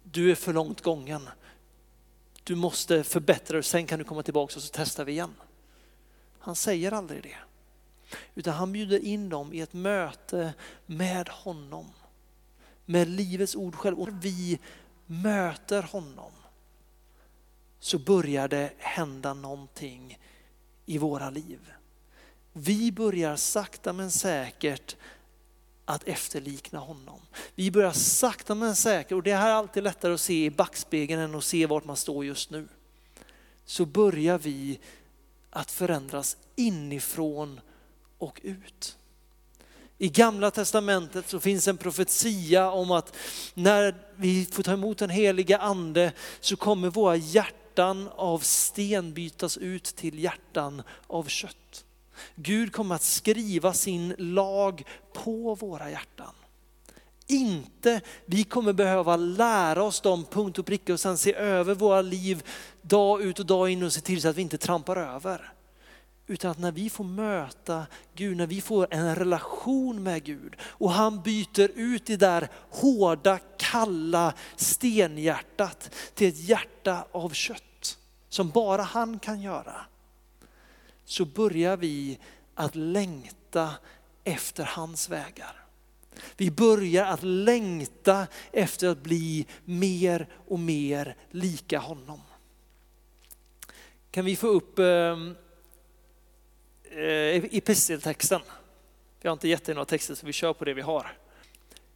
du 0.03 0.31
är 0.31 0.35
för 0.35 0.53
långt 0.53 0.81
gången. 0.81 1.29
Du 2.43 2.55
måste 2.55 3.03
förbättra 3.03 3.53
dig, 3.53 3.63
sen 3.63 3.85
kan 3.85 3.99
du 3.99 4.05
komma 4.05 4.23
tillbaka 4.23 4.55
och 4.55 4.63
så 4.63 4.69
testar 4.73 5.05
vi 5.05 5.11
igen. 5.11 5.33
Han 6.39 6.55
säger 6.55 6.91
aldrig 6.91 7.23
det. 7.23 7.37
Utan 8.35 8.53
han 8.53 8.71
bjuder 8.71 8.99
in 8.99 9.29
dem 9.29 9.53
i 9.53 9.61
ett 9.61 9.73
möte 9.73 10.53
med 10.85 11.29
honom. 11.29 11.89
Med 12.85 13.07
livets 13.07 13.55
ord 13.55 13.75
själv. 13.75 13.99
Och 13.99 14.13
när 14.13 14.19
vi 14.19 14.59
möter 15.05 15.81
honom 15.81 16.31
så 17.79 17.99
börjar 17.99 18.47
det 18.47 18.71
hända 18.77 19.33
någonting 19.33 20.19
i 20.85 20.97
våra 20.97 21.29
liv. 21.29 21.59
Vi 22.53 22.91
börjar 22.91 23.35
sakta 23.35 23.93
men 23.93 24.11
säkert 24.11 24.95
att 25.85 26.03
efterlikna 26.03 26.79
honom. 26.79 27.19
Vi 27.55 27.71
börjar 27.71 27.91
sakta 27.91 28.55
men 28.55 28.75
säkert, 28.75 29.11
och 29.11 29.23
det 29.23 29.35
här 29.35 29.49
är 29.49 29.53
alltid 29.53 29.83
lättare 29.83 30.13
att 30.13 30.21
se 30.21 30.45
i 30.45 30.51
backspegeln 30.51 31.21
än 31.21 31.35
att 31.35 31.43
se 31.43 31.65
vart 31.65 31.85
man 31.85 31.95
står 31.95 32.25
just 32.25 32.49
nu. 32.49 32.67
Så 33.65 33.85
börjar 33.85 34.37
vi 34.37 34.79
att 35.49 35.71
förändras 35.71 36.37
inifrån 36.55 37.61
och 38.25 38.39
ut. 38.43 38.97
I 39.97 40.09
gamla 40.09 40.51
testamentet 40.51 41.29
så 41.29 41.39
finns 41.39 41.67
en 41.67 41.77
profetia 41.77 42.71
om 42.71 42.91
att 42.91 43.15
när 43.53 43.95
vi 44.15 44.45
får 44.45 44.63
ta 44.63 44.73
emot 44.73 44.97
den 44.97 45.09
heliga 45.09 45.57
ande 45.57 46.11
så 46.39 46.55
kommer 46.55 46.89
våra 46.89 47.15
hjärtan 47.15 48.09
av 48.15 48.39
sten 48.39 49.13
bytas 49.13 49.57
ut 49.57 49.83
till 49.83 50.19
hjärtan 50.19 50.81
av 51.07 51.23
kött. 51.23 51.85
Gud 52.35 52.73
kommer 52.73 52.95
att 52.95 53.01
skriva 53.01 53.73
sin 53.73 54.15
lag 54.17 54.83
på 55.13 55.55
våra 55.55 55.91
hjärtan. 55.91 56.33
Inte, 57.27 58.01
vi 58.25 58.43
kommer 58.43 58.73
behöva 58.73 59.15
lära 59.15 59.83
oss 59.83 60.01
dem 60.01 60.25
punkt 60.25 60.59
och 60.59 60.65
pricka 60.65 60.93
och 60.93 60.99
sen 60.99 61.17
se 61.17 61.33
över 61.33 61.75
våra 61.75 62.01
liv 62.01 62.43
dag 62.81 63.21
ut 63.21 63.39
och 63.39 63.45
dag 63.45 63.69
in 63.69 63.83
och 63.83 63.93
se 63.93 64.01
till 64.01 64.21
så 64.21 64.27
att 64.27 64.35
vi 64.35 64.41
inte 64.41 64.57
trampar 64.57 64.97
över. 64.97 65.54
Utan 66.27 66.51
att 66.51 66.59
när 66.59 66.71
vi 66.71 66.89
får 66.89 67.03
möta 67.03 67.85
Gud, 68.15 68.37
när 68.37 68.47
vi 68.47 68.61
får 68.61 68.87
en 68.91 69.15
relation 69.15 70.03
med 70.03 70.23
Gud 70.23 70.55
och 70.61 70.91
han 70.91 71.21
byter 71.21 71.71
ut 71.75 72.05
det 72.05 72.17
där 72.17 72.47
hårda, 72.69 73.39
kalla 73.57 74.33
stenhjärtat 74.55 75.91
till 76.13 76.27
ett 76.27 76.39
hjärta 76.39 77.05
av 77.11 77.29
kött 77.29 77.97
som 78.29 78.49
bara 78.49 78.81
han 78.81 79.19
kan 79.19 79.41
göra 79.41 79.85
så 81.05 81.25
börjar 81.25 81.77
vi 81.77 82.19
att 82.55 82.75
längta 82.75 83.71
efter 84.23 84.63
hans 84.63 85.09
vägar. 85.09 85.65
Vi 86.37 86.51
börjar 86.51 87.05
att 87.05 87.23
längta 87.23 88.27
efter 88.51 88.87
att 88.87 89.03
bli 89.03 89.45
mer 89.65 90.27
och 90.47 90.59
mer 90.59 91.15
lika 91.31 91.79
honom. 91.79 92.21
Kan 94.11 94.25
vi 94.25 94.35
få 94.35 94.47
upp 94.47 94.79
eh, 94.79 95.17
Eh, 96.95 97.43
episteltexten? 97.51 98.41
Vi 99.21 99.27
har 99.27 99.33
inte 99.33 99.47
gett 99.47 99.65
dig 99.65 99.75
några 99.75 99.85
texter 99.85 100.15
så 100.15 100.25
vi 100.25 100.33
kör 100.33 100.53
på 100.53 100.65
det 100.65 100.73
vi 100.73 100.81
har. 100.81 101.17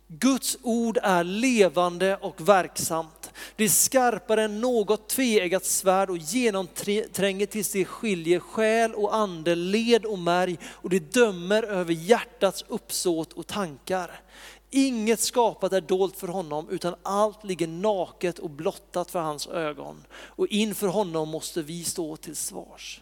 Guds 0.07 0.57
ord 0.61 0.97
är 1.03 1.23
levande 1.23 2.17
och 2.17 2.49
verksamt. 2.49 3.31
Det 3.55 3.63
är 3.63 3.69
skarpare 3.69 4.43
än 4.43 4.61
något 4.61 5.09
tveeggat 5.09 5.65
svärd 5.65 6.09
och 6.09 6.17
genomtränger 6.17 7.45
tills 7.45 7.71
det 7.71 7.85
skiljer 7.85 8.39
själ 8.39 8.93
och 8.95 9.15
ande, 9.15 9.55
led 9.55 10.05
och 10.05 10.19
märg 10.19 10.57
och 10.63 10.89
det 10.89 11.13
dömer 11.13 11.63
över 11.63 11.93
hjärtats 11.93 12.65
uppsåt 12.67 13.33
och 13.33 13.47
tankar. 13.47 14.21
Inget 14.69 15.19
skapat 15.19 15.73
är 15.73 15.81
dolt 15.81 16.15
för 16.15 16.27
honom 16.27 16.69
utan 16.69 16.95
allt 17.03 17.43
ligger 17.43 17.67
naket 17.67 18.39
och 18.39 18.49
blottat 18.49 19.11
för 19.11 19.19
hans 19.19 19.47
ögon. 19.47 20.05
Och 20.11 20.47
inför 20.47 20.87
honom 20.87 21.29
måste 21.29 21.61
vi 21.61 21.83
stå 21.83 22.17
till 22.17 22.35
svars. 22.35 23.01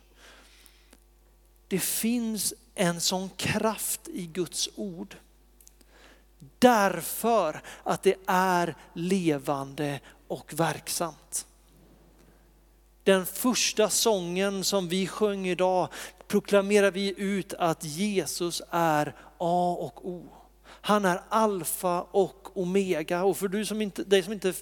Det 1.67 1.79
finns 1.79 2.53
en 2.75 3.01
sån 3.01 3.29
kraft 3.29 4.07
i 4.07 4.25
Guds 4.25 4.69
ord. 4.75 5.15
Därför 6.59 7.61
att 7.83 8.03
det 8.03 8.15
är 8.25 8.75
levande 8.93 9.99
och 10.27 10.53
verksamt. 10.53 11.47
Den 13.03 13.25
första 13.25 13.89
sången 13.89 14.63
som 14.63 14.87
vi 14.87 15.07
sjöng 15.07 15.47
idag 15.47 15.89
proklamerar 16.27 16.91
vi 16.91 17.13
ut 17.17 17.53
att 17.53 17.83
Jesus 17.83 18.61
är 18.69 19.15
A 19.37 19.77
och 19.79 20.09
O. 20.09 20.29
Han 20.63 21.05
är 21.05 21.21
alfa 21.29 22.01
och 22.01 22.57
omega. 22.57 23.23
Och 23.23 23.37
för 23.37 23.47
du 23.47 23.65
som 23.65 23.81
inte, 23.81 24.03
dig 24.03 24.23
som 24.23 24.33
inte 24.33 24.53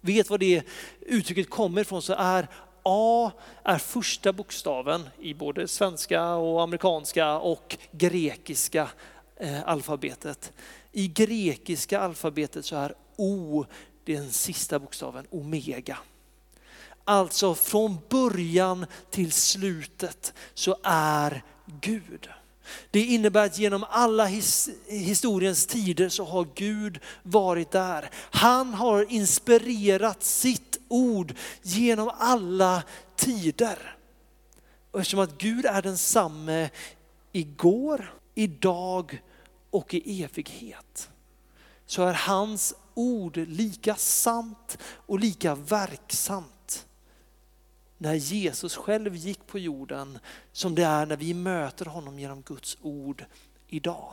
vet 0.00 0.30
var 0.30 0.38
det 0.38 0.62
uttrycket 1.00 1.50
kommer 1.50 1.80
ifrån 1.80 2.02
så 2.02 2.12
är 2.12 2.48
A 2.82 3.30
är 3.62 3.78
första 3.78 4.32
bokstaven 4.32 5.08
i 5.20 5.34
både 5.34 5.68
svenska 5.68 6.34
och 6.34 6.62
amerikanska 6.62 7.38
och 7.38 7.76
grekiska 7.90 8.88
eh, 9.36 9.68
alfabetet. 9.68 10.52
I 10.92 11.08
grekiska 11.08 12.00
alfabetet 12.00 12.64
så 12.64 12.76
är 12.76 12.94
O 13.16 13.64
den 14.04 14.30
sista 14.30 14.78
bokstaven, 14.78 15.26
omega. 15.30 15.98
Alltså 17.04 17.54
från 17.54 17.98
början 18.08 18.86
till 19.10 19.32
slutet 19.32 20.34
så 20.54 20.76
är 20.82 21.42
Gud. 21.80 22.28
Det 22.90 23.00
innebär 23.00 23.46
att 23.46 23.58
genom 23.58 23.84
alla 23.88 24.24
his, 24.24 24.70
historiens 24.86 25.66
tider 25.66 26.08
så 26.08 26.24
har 26.24 26.46
Gud 26.54 26.98
varit 27.22 27.70
där. 27.70 28.10
Han 28.30 28.74
har 28.74 29.12
inspirerat 29.12 30.22
sitt 30.22 30.78
ord 30.92 31.34
genom 31.62 32.10
alla 32.18 32.82
tider. 33.16 33.96
Och 34.90 35.00
eftersom 35.00 35.20
att 35.20 35.38
Gud 35.38 35.66
är 35.66 35.82
densamme 35.82 36.70
igår, 37.32 38.14
idag 38.34 39.22
och 39.70 39.94
i 39.94 40.22
evighet 40.22 41.10
så 41.86 42.02
är 42.02 42.12
hans 42.12 42.74
ord 42.94 43.36
lika 43.36 43.94
sant 43.94 44.78
och 44.82 45.20
lika 45.20 45.54
verksamt 45.54 46.86
när 47.98 48.14
Jesus 48.14 48.76
själv 48.76 49.16
gick 49.16 49.46
på 49.46 49.58
jorden 49.58 50.18
som 50.52 50.74
det 50.74 50.84
är 50.84 51.06
när 51.06 51.16
vi 51.16 51.34
möter 51.34 51.84
honom 51.86 52.18
genom 52.18 52.42
Guds 52.42 52.78
ord 52.82 53.24
idag. 53.66 54.12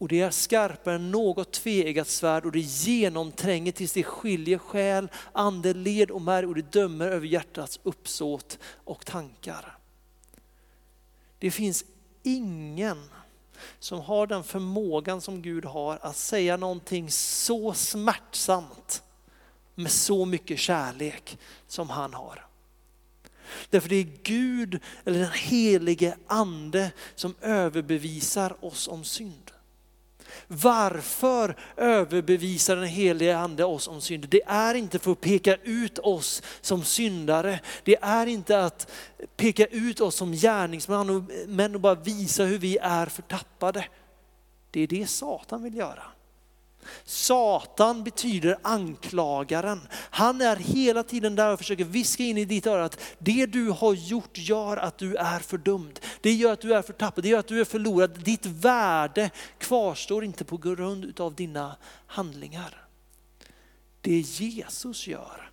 Och 0.00 0.08
det 0.08 0.20
är 0.20 0.30
skarpare 0.30 0.94
än 0.94 1.10
något 1.10 1.52
tveeggat 1.52 2.08
svärd 2.08 2.44
och 2.44 2.52
det 2.52 2.60
genomtränger 2.60 3.72
tills 3.72 3.92
det 3.92 4.02
skiljer 4.02 4.58
själ, 4.58 5.08
ande, 5.32 5.74
led 5.74 6.10
och 6.10 6.22
märg 6.22 6.46
och 6.46 6.54
det 6.54 6.72
dömer 6.72 7.08
över 7.08 7.26
hjärtats 7.26 7.80
uppsåt 7.82 8.58
och 8.84 9.06
tankar. 9.06 9.78
Det 11.38 11.50
finns 11.50 11.84
ingen 12.22 13.10
som 13.78 14.00
har 14.00 14.26
den 14.26 14.44
förmågan 14.44 15.20
som 15.20 15.42
Gud 15.42 15.64
har 15.64 15.98
att 16.02 16.16
säga 16.16 16.56
någonting 16.56 17.10
så 17.10 17.74
smärtsamt 17.74 19.02
med 19.74 19.90
så 19.90 20.24
mycket 20.24 20.58
kärlek 20.58 21.38
som 21.66 21.90
han 21.90 22.14
har. 22.14 22.46
Därför 23.70 23.88
det 23.88 23.96
är 23.96 24.12
Gud, 24.22 24.80
eller 25.04 25.18
den 25.18 25.32
helige 25.32 26.16
ande, 26.26 26.92
som 27.14 27.34
överbevisar 27.40 28.64
oss 28.64 28.88
om 28.88 29.04
synd. 29.04 29.50
Varför 30.46 31.56
överbevisar 31.76 32.76
den 32.76 32.84
helige 32.84 33.38
ande 33.38 33.64
oss 33.64 33.88
om 33.88 34.00
synd? 34.00 34.26
Det 34.28 34.42
är 34.46 34.74
inte 34.74 34.98
för 34.98 35.12
att 35.12 35.20
peka 35.20 35.56
ut 35.56 35.98
oss 35.98 36.42
som 36.60 36.84
syndare. 36.84 37.60
Det 37.84 37.96
är 38.02 38.26
inte 38.26 38.64
att 38.64 38.90
peka 39.36 39.66
ut 39.66 40.00
oss 40.00 40.14
som 40.14 40.32
gärningsmän 40.32 41.26
men 41.46 41.80
bara 41.80 41.94
visa 41.94 42.44
hur 42.44 42.58
vi 42.58 42.78
är 42.78 43.06
förtappade. 43.06 43.84
Det 44.70 44.80
är 44.80 44.86
det 44.86 45.06
Satan 45.06 45.62
vill 45.62 45.74
göra. 45.74 46.02
Satan 47.04 48.04
betyder 48.04 48.58
anklagaren. 48.62 49.80
Han 49.92 50.40
är 50.40 50.56
hela 50.56 51.02
tiden 51.02 51.36
där 51.36 51.52
och 51.52 51.58
försöker 51.58 51.84
viska 51.84 52.22
in 52.22 52.38
i 52.38 52.44
ditt 52.44 52.66
öra 52.66 52.84
att 52.84 53.00
det 53.18 53.46
du 53.46 53.70
har 53.70 53.94
gjort 53.94 54.38
gör 54.38 54.76
att 54.76 54.98
du 54.98 55.16
är 55.16 55.38
fördömd. 55.38 56.00
Det 56.20 56.32
gör 56.32 56.52
att 56.52 56.60
du 56.60 56.74
är 56.74 56.82
förtappad, 56.82 57.24
det 57.24 57.28
gör 57.28 57.38
att 57.38 57.48
du 57.48 57.60
är 57.60 57.64
förlorad. 57.64 58.24
Ditt 58.24 58.46
värde 58.46 59.30
kvarstår 59.58 60.24
inte 60.24 60.44
på 60.44 60.56
grund 60.56 61.20
av 61.20 61.34
dina 61.34 61.76
handlingar. 62.06 62.86
Det 64.00 64.20
Jesus 64.20 65.06
gör, 65.06 65.50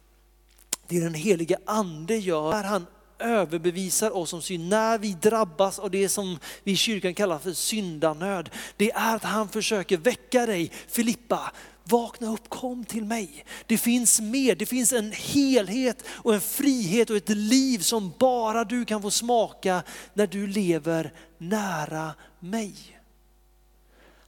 det 0.87 0.99
den 0.99 1.13
helige 1.13 1.57
ande 1.65 2.15
gör, 2.15 2.53
är 2.53 2.63
han 2.63 2.85
överbevisar 3.19 4.17
oss 4.17 4.33
om 4.33 4.41
synd, 4.41 4.69
när 4.69 4.97
vi 4.97 5.13
drabbas 5.13 5.79
av 5.79 5.91
det 5.91 6.09
som 6.09 6.39
vi 6.63 6.71
i 6.71 6.75
kyrkan 6.75 7.13
kallar 7.13 7.39
för 7.39 7.53
syndanöd, 7.53 8.49
det 8.77 8.91
är 8.91 9.15
att 9.15 9.23
han 9.23 9.49
försöker 9.49 9.97
väcka 9.97 10.45
dig, 10.45 10.71
Filippa, 10.87 11.51
vakna 11.83 12.33
upp, 12.33 12.49
kom 12.49 12.85
till 12.85 13.05
mig. 13.05 13.45
Det 13.65 13.77
finns 13.77 14.21
mer, 14.21 14.55
det 14.55 14.65
finns 14.65 14.93
en 14.93 15.11
helhet 15.11 16.03
och 16.07 16.33
en 16.33 16.41
frihet 16.41 17.09
och 17.09 17.17
ett 17.17 17.29
liv 17.29 17.79
som 17.79 18.13
bara 18.19 18.63
du 18.63 18.85
kan 18.85 19.01
få 19.01 19.11
smaka 19.11 19.83
när 20.13 20.27
du 20.27 20.47
lever 20.47 21.13
nära 21.37 22.13
mig. 22.39 22.96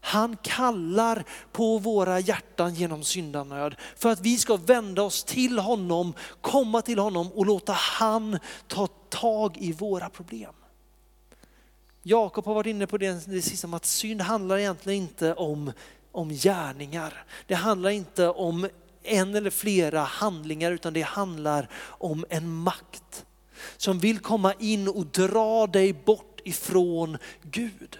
Han 0.01 0.37
kallar 0.37 1.23
på 1.51 1.77
våra 1.77 2.19
hjärtan 2.19 2.73
genom 2.73 3.03
syndanöd 3.03 3.75
för 3.95 4.09
att 4.09 4.21
vi 4.21 4.37
ska 4.37 4.55
vända 4.55 5.03
oss 5.03 5.23
till 5.23 5.59
honom, 5.59 6.13
komma 6.41 6.81
till 6.81 6.99
honom 6.99 7.31
och 7.31 7.45
låta 7.45 7.73
han 7.73 8.39
ta 8.67 8.87
tag 9.09 9.57
i 9.57 9.71
våra 9.71 10.09
problem. 10.09 10.53
Jakob 12.03 12.45
har 12.45 12.53
varit 12.53 12.67
inne 12.67 12.87
på 12.87 12.97
det, 12.97 13.25
det 13.25 13.41
sista 13.41 13.67
om 13.67 13.73
att 13.73 13.85
synd 13.85 14.21
handlar 14.21 14.57
egentligen 14.57 15.01
inte 15.01 15.33
om, 15.33 15.71
om 16.11 16.29
gärningar. 16.29 17.25
Det 17.47 17.55
handlar 17.55 17.89
inte 17.89 18.27
om 18.27 18.69
en 19.03 19.35
eller 19.35 19.49
flera 19.49 20.01
handlingar 20.01 20.71
utan 20.71 20.93
det 20.93 21.01
handlar 21.01 21.69
om 21.85 22.25
en 22.29 22.53
makt 22.53 23.25
som 23.77 23.99
vill 23.99 24.19
komma 24.19 24.53
in 24.53 24.87
och 24.87 25.05
dra 25.05 25.67
dig 25.67 25.93
bort 25.93 26.41
ifrån 26.43 27.17
Gud. 27.41 27.99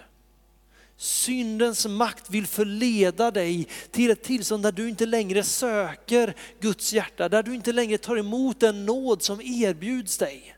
Syndens 1.00 1.86
makt 1.86 2.30
vill 2.30 2.46
förleda 2.46 3.30
dig 3.30 3.68
till 3.90 4.10
ett 4.10 4.22
tillstånd 4.22 4.62
där 4.62 4.72
du 4.72 4.88
inte 4.88 5.06
längre 5.06 5.42
söker 5.42 6.34
Guds 6.60 6.92
hjärta, 6.92 7.28
där 7.28 7.42
du 7.42 7.54
inte 7.54 7.72
längre 7.72 7.98
tar 7.98 8.16
emot 8.16 8.60
den 8.60 8.86
nåd 8.86 9.22
som 9.22 9.40
erbjuds 9.40 10.18
dig. 10.18 10.56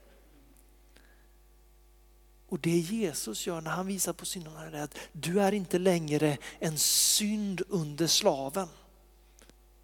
Och 2.49 2.58
det 2.58 2.70
Jesus 2.70 3.46
gör 3.46 3.61
när 3.61 3.70
han 3.70 3.87
visar 3.87 4.12
på 4.12 4.26
synden 4.26 4.56
är 4.56 4.82
att 4.82 4.99
du 5.12 5.40
är 5.40 5.52
inte 5.52 5.78
längre 5.78 6.38
en 6.58 6.78
synd 6.78 7.62
under 7.68 8.06
slaven. 8.06 8.68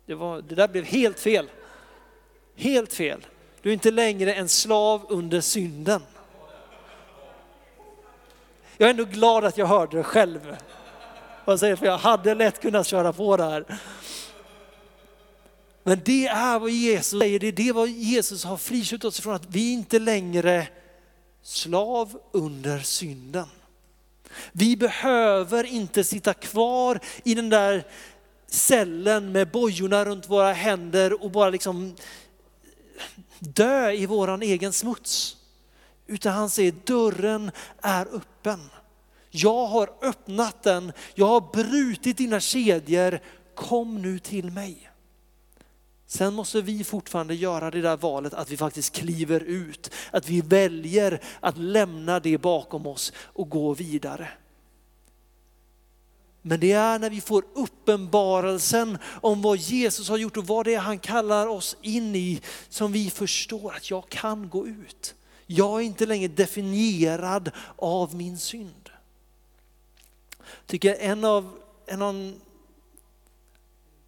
Det, 0.07 0.15
var, 0.15 0.43
det 0.43 0.55
där 0.55 0.69
blev 0.69 0.85
helt 0.85 1.21
fel. 1.21 1.50
Helt 2.57 2.93
fel. 2.93 3.27
Du 3.62 3.69
är 3.69 3.73
inte 3.73 3.91
längre 3.91 4.35
en 4.35 4.49
slav 4.49 5.07
under 5.09 5.41
synden. 5.41 6.03
Jag 8.81 8.87
är 8.87 8.91
ändå 8.91 9.05
glad 9.05 9.45
att 9.45 9.59
jag 9.59 9.67
hörde 9.67 9.97
det 9.97 10.03
själv. 10.03 10.57
Jag 11.45 11.59
säger, 11.59 11.77
för 11.77 11.87
jag 11.87 11.99
hade 11.99 12.35
lätt 12.35 12.61
kunnat 12.61 12.87
köra 12.87 13.13
på 13.13 13.37
det 13.37 13.45
här. 13.45 13.65
Men 15.83 16.01
det 16.05 16.27
är 16.27 16.59
vad 16.59 16.71
Jesus 16.71 17.21
säger, 17.21 17.39
det 17.39 17.47
är 17.47 17.53
det 17.53 17.73
vad 17.73 17.89
Jesus 17.89 18.45
har 18.45 18.57
friköpt 18.57 19.05
oss 19.05 19.19
ifrån, 19.19 19.35
att 19.35 19.47
vi 19.47 19.73
inte 19.73 19.99
längre 19.99 20.67
slav 21.43 22.21
under 22.33 22.79
synden. 22.79 23.47
Vi 24.53 24.77
behöver 24.77 25.65
inte 25.65 26.05
sitta 26.05 26.35
kvar 26.35 27.01
i 27.25 27.35
den 27.35 27.49
där 27.49 27.85
cellen 28.47 29.33
med 29.33 29.51
bojorna 29.51 30.05
runt 30.05 30.29
våra 30.29 30.53
händer 30.53 31.23
och 31.23 31.31
bara 31.31 31.51
liksom 31.51 31.97
dö 33.39 33.91
i 33.91 34.07
våran 34.07 34.43
egen 34.43 34.73
smuts. 34.73 35.38
Utan 36.09 36.35
han 36.35 36.50
säger 36.50 36.75
dörren 36.85 37.50
är 37.83 38.07
öppen. 38.07 38.71
Jag 39.31 39.67
har 39.67 39.91
öppnat 40.03 40.62
den, 40.62 40.93
jag 41.15 41.27
har 41.27 41.41
brutit 41.53 42.17
dina 42.17 42.41
kedjor, 42.41 43.21
kom 43.55 44.03
nu 44.03 44.19
till 44.19 44.50
mig. 44.50 44.91
Sen 46.07 46.35
måste 46.35 46.61
vi 46.61 46.85
fortfarande 46.85 47.35
göra 47.35 47.71
det 47.71 47.81
där 47.81 47.97
valet 47.97 48.35
att 48.35 48.51
vi 48.51 48.57
faktiskt 48.57 48.97
kliver 48.97 49.40
ut, 49.40 49.90
att 50.11 50.29
vi 50.29 50.40
väljer 50.40 51.23
att 51.40 51.59
lämna 51.59 52.21
det 52.21 52.38
bakom 52.38 52.87
oss 52.87 53.12
och 53.18 53.49
gå 53.49 53.75
vidare. 53.75 54.29
Men 56.42 56.61
det 56.61 56.73
är 56.73 56.99
när 56.99 57.11
vi 57.11 57.21
får 57.21 57.44
uppenbarelsen 57.55 58.99
om 59.21 59.42
vad 59.42 59.57
Jesus 59.57 60.09
har 60.09 60.16
gjort 60.16 60.37
och 60.37 60.47
vad 60.47 60.64
det 60.64 60.75
är 60.75 60.79
han 60.79 60.99
kallar 60.99 61.47
oss 61.47 61.77
in 61.83 62.16
i 62.16 62.40
som 62.68 62.92
vi 62.92 63.11
förstår 63.11 63.75
att 63.77 63.90
jag 63.90 64.09
kan 64.09 64.49
gå 64.49 64.66
ut. 64.66 65.14
Jag 65.51 65.81
är 65.81 65.85
inte 65.85 66.07
längre 66.07 66.29
definierad 66.29 67.51
av 67.77 68.15
min 68.15 68.39
synd. 68.39 68.91
Jag 70.39 70.67
tycker 70.67 70.95
en 70.95 71.25
av, 71.25 71.59
en 71.87 72.03
av 72.03 72.35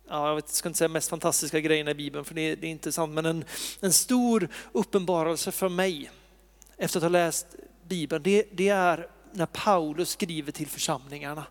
ja, 0.09 0.35
jag 0.35 0.49
ska 0.49 0.69
inte 0.69 0.79
säga 0.79 0.89
mest 0.89 1.09
fantastiska 1.09 1.61
grejerna 1.61 1.91
i 1.91 1.95
Bibeln 1.95 2.25
för 2.25 2.35
det, 2.35 2.55
det 2.55 2.67
är 2.67 2.71
inte 2.71 2.93
sant, 2.93 3.13
men 3.13 3.27
en, 3.27 3.45
en 3.81 3.93
stor 3.93 4.49
uppenbarelse 4.73 5.53
för 5.53 5.69
mig 5.69 6.11
efter 6.77 6.99
att 6.99 7.03
ha 7.03 7.09
läst 7.09 7.47
Bibeln, 7.89 8.23
det, 8.23 8.47
det 8.53 8.69
är 8.69 9.09
när 9.33 9.47
Paulus 9.47 10.11
skriver 10.11 10.53
till 10.53 10.69
församlingarna. 10.69 11.45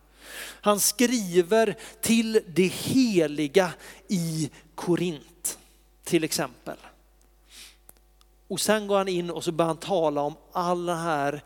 Han 0.62 0.80
skriver 0.80 1.78
till 2.02 2.42
det 2.48 2.68
heliga 2.68 3.74
i 4.08 4.50
Korint 4.76 5.60
till 6.04 6.24
exempel. 6.24 6.78
Och 8.50 8.62
sen 8.62 8.88
går 8.88 8.98
han 8.98 9.08
in 9.08 9.30
och 9.30 9.44
så 9.44 9.52
börjar 9.52 9.68
han 9.68 9.78
tala 9.78 10.22
om 10.22 10.36
all 10.52 10.86
den 10.86 10.98
här 10.98 11.44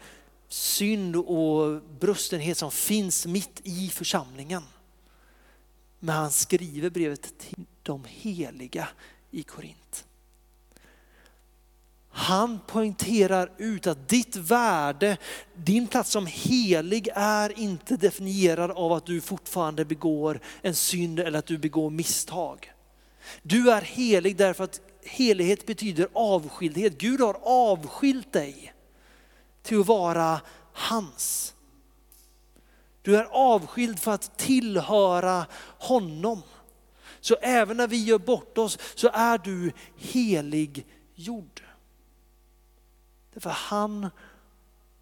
synd 0.48 1.16
och 1.16 1.82
brustenhet 2.00 2.58
som 2.58 2.72
finns 2.72 3.26
mitt 3.26 3.62
i 3.64 3.90
församlingen. 3.90 4.64
Men 6.00 6.16
han 6.16 6.32
skriver 6.32 6.90
brevet 6.90 7.38
till 7.38 7.66
de 7.84 8.04
heliga 8.08 8.88
i 9.32 9.44
Korint. 9.44 10.06
Han 12.10 12.60
poängterar 12.68 13.52
ut 13.58 13.88
att 13.88 14.10
ditt 14.10 14.36
värde, 14.36 15.18
din 15.56 15.88
plats 15.88 16.12
som 16.12 16.26
helig 16.26 17.10
är 17.16 17.60
inte 17.60 17.98
definierad 17.98 18.72
av 18.72 18.94
att 18.94 19.06
du 19.06 19.22
fortfarande 19.22 19.86
begår 19.86 20.40
en 20.62 20.76
synd 20.76 21.20
eller 21.20 21.40
att 21.40 21.46
du 21.46 21.58
begår 21.58 21.90
misstag. 21.90 22.74
Du 23.42 23.72
är 23.72 23.82
helig 23.82 24.38
därför 24.38 24.64
att 24.64 24.82
helighet 25.06 25.66
betyder 25.66 26.08
avskildhet. 26.14 26.98
Gud 26.98 27.22
har 27.22 27.38
avskilt 27.44 28.34
dig 28.34 28.74
till 29.62 29.80
att 29.80 29.88
vara 29.88 30.42
hans. 30.74 31.54
Du 33.02 33.18
är 33.18 33.28
avskild 33.32 34.00
för 34.00 34.12
att 34.12 34.38
tillhöra 34.38 35.46
honom. 35.80 36.42
Så 37.20 37.36
även 37.36 37.78
när 37.78 37.88
vi 37.88 38.04
gör 38.04 38.20
bort 38.20 38.58
oss 38.58 38.78
så 38.96 39.10
är 39.14 39.38
du 39.38 39.72
helig 39.98 40.86
jord. 41.16 41.64
Därför 43.34 43.50
han 43.50 44.10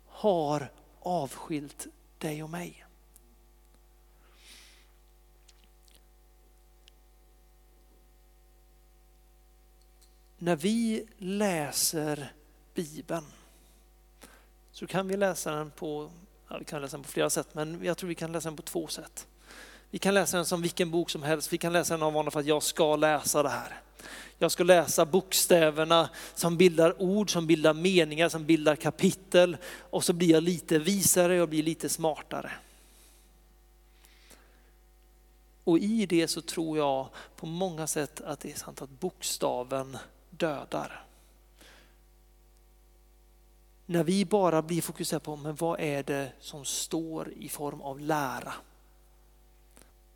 har 0.08 0.72
avskilt 1.00 1.88
dig 2.18 2.44
och 2.44 2.50
mig. 2.50 2.81
När 10.44 10.56
vi 10.56 11.06
läser 11.18 12.34
Bibeln 12.74 13.26
så 14.72 14.88
kan 14.88 15.08
vi 15.08 15.18
läsa 15.18 15.52
den 15.52 15.72
på, 15.72 16.12
ja, 16.50 16.58
vi 16.58 16.66
kan 16.66 16.82
läsa 16.82 16.98
den 16.98 17.04
på 17.04 17.10
flera 17.10 17.30
sätt, 17.30 17.48
men 17.54 17.80
jag 17.84 17.98
tror 17.98 18.08
vi 18.08 18.16
kan 18.16 18.32
läsa 18.32 18.50
den 18.50 18.56
på 18.56 18.64
två 18.64 18.88
sätt. 18.88 19.28
Vi 19.90 20.00
kan 20.00 20.14
läsa 20.14 20.38
den 20.38 20.46
som 20.46 20.62
vilken 20.62 20.92
bok 20.92 21.10
som 21.10 21.24
helst, 21.24 21.54
vi 21.54 21.58
kan 21.58 21.74
läsa 21.74 21.94
den 21.94 22.04
av 22.04 22.14
honom 22.14 22.32
för 22.32 22.40
att 22.40 22.46
jag 22.46 22.64
ska 22.64 22.96
läsa 22.96 23.44
det 23.44 23.50
här. 23.50 23.82
Jag 24.38 24.52
ska 24.52 24.64
läsa 24.64 25.06
bokstäverna 25.06 26.10
som 26.36 26.58
bildar 26.58 27.02
ord, 27.02 27.32
som 27.32 27.48
bildar 27.48 27.74
meningar, 27.74 28.30
som 28.30 28.46
bildar 28.46 28.76
kapitel 28.76 29.58
och 29.80 30.04
så 30.04 30.14
blir 30.14 30.30
jag 30.30 30.44
lite 30.44 30.80
visare 30.80 31.36
jag 31.36 31.50
blir 31.50 31.64
lite 31.64 31.90
smartare. 31.90 32.52
Och 35.64 35.80
i 35.80 36.06
det 36.06 36.28
så 36.28 36.42
tror 36.42 36.78
jag 36.78 37.08
på 37.36 37.46
många 37.46 37.88
sätt 37.88 38.22
att 38.22 38.40
det 38.40 38.52
är 38.52 38.56
sant 38.56 38.82
att 38.82 38.90
bokstaven 38.90 39.98
dödar. 40.32 41.06
När 43.86 44.04
vi 44.04 44.26
bara 44.26 44.62
blir 44.62 44.82
fokuserade 44.82 45.26
på 45.26 45.36
men 45.36 45.56
vad 45.56 45.80
är 45.80 46.04
det 46.04 46.32
som 46.40 46.66
står 46.66 47.34
i 47.34 47.50
form 47.50 47.82
av 47.82 48.00
lära. 48.00 48.54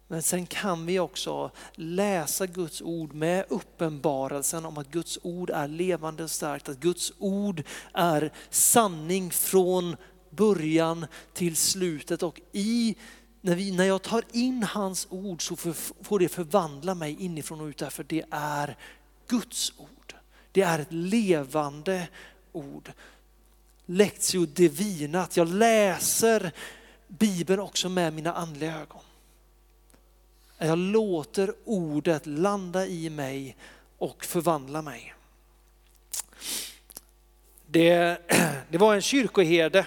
Men 0.07 0.23
sen 0.23 0.45
kan 0.45 0.85
vi 0.85 0.99
också 0.99 1.51
läsa 1.73 2.45
Guds 2.45 2.81
ord 2.81 3.13
med 3.13 3.45
uppenbarelsen 3.49 4.65
om 4.65 4.77
att 4.77 4.91
Guds 4.91 5.19
ord 5.21 5.49
är 5.49 5.67
levande 5.67 6.23
och 6.23 6.31
starkt, 6.31 6.69
att 6.69 6.79
Guds 6.79 7.13
ord 7.17 7.63
är 7.93 8.31
sanning 8.49 9.31
från 9.31 9.95
början 10.29 11.05
till 11.33 11.55
slutet 11.55 12.23
och 12.23 12.41
i 12.51 12.95
när, 13.41 13.55
vi, 13.55 13.71
när 13.71 13.85
jag 13.85 14.01
tar 14.01 14.23
in 14.31 14.63
hans 14.63 15.07
ord 15.09 15.47
så 15.47 15.55
får 16.01 16.19
det 16.19 16.29
förvandla 16.29 16.95
mig 16.95 17.17
inifrån 17.19 17.61
och 17.61 17.67
ut 17.67 17.77
därför 17.77 18.03
det 18.03 18.23
är 18.31 18.77
Guds 19.27 19.73
ord. 19.77 20.04
Det 20.55 20.61
är 20.61 20.79
ett 20.79 20.93
levande 20.93 22.07
ord. 22.51 22.91
Lectio 23.85 24.45
divina, 24.45 25.21
att 25.21 25.37
jag 25.37 25.47
läser 25.47 26.51
Bibeln 27.07 27.59
också 27.59 27.89
med 27.89 28.13
mina 28.13 28.33
andliga 28.33 28.75
ögon. 28.75 29.01
Jag 30.57 30.77
låter 30.77 31.53
ordet 31.65 32.25
landa 32.25 32.87
i 32.87 33.09
mig 33.09 33.57
och 33.97 34.25
förvandla 34.25 34.81
mig. 34.81 35.13
Det, 37.65 38.17
det 38.69 38.77
var 38.77 38.95
en 38.95 39.01
kyrkoherde 39.01 39.85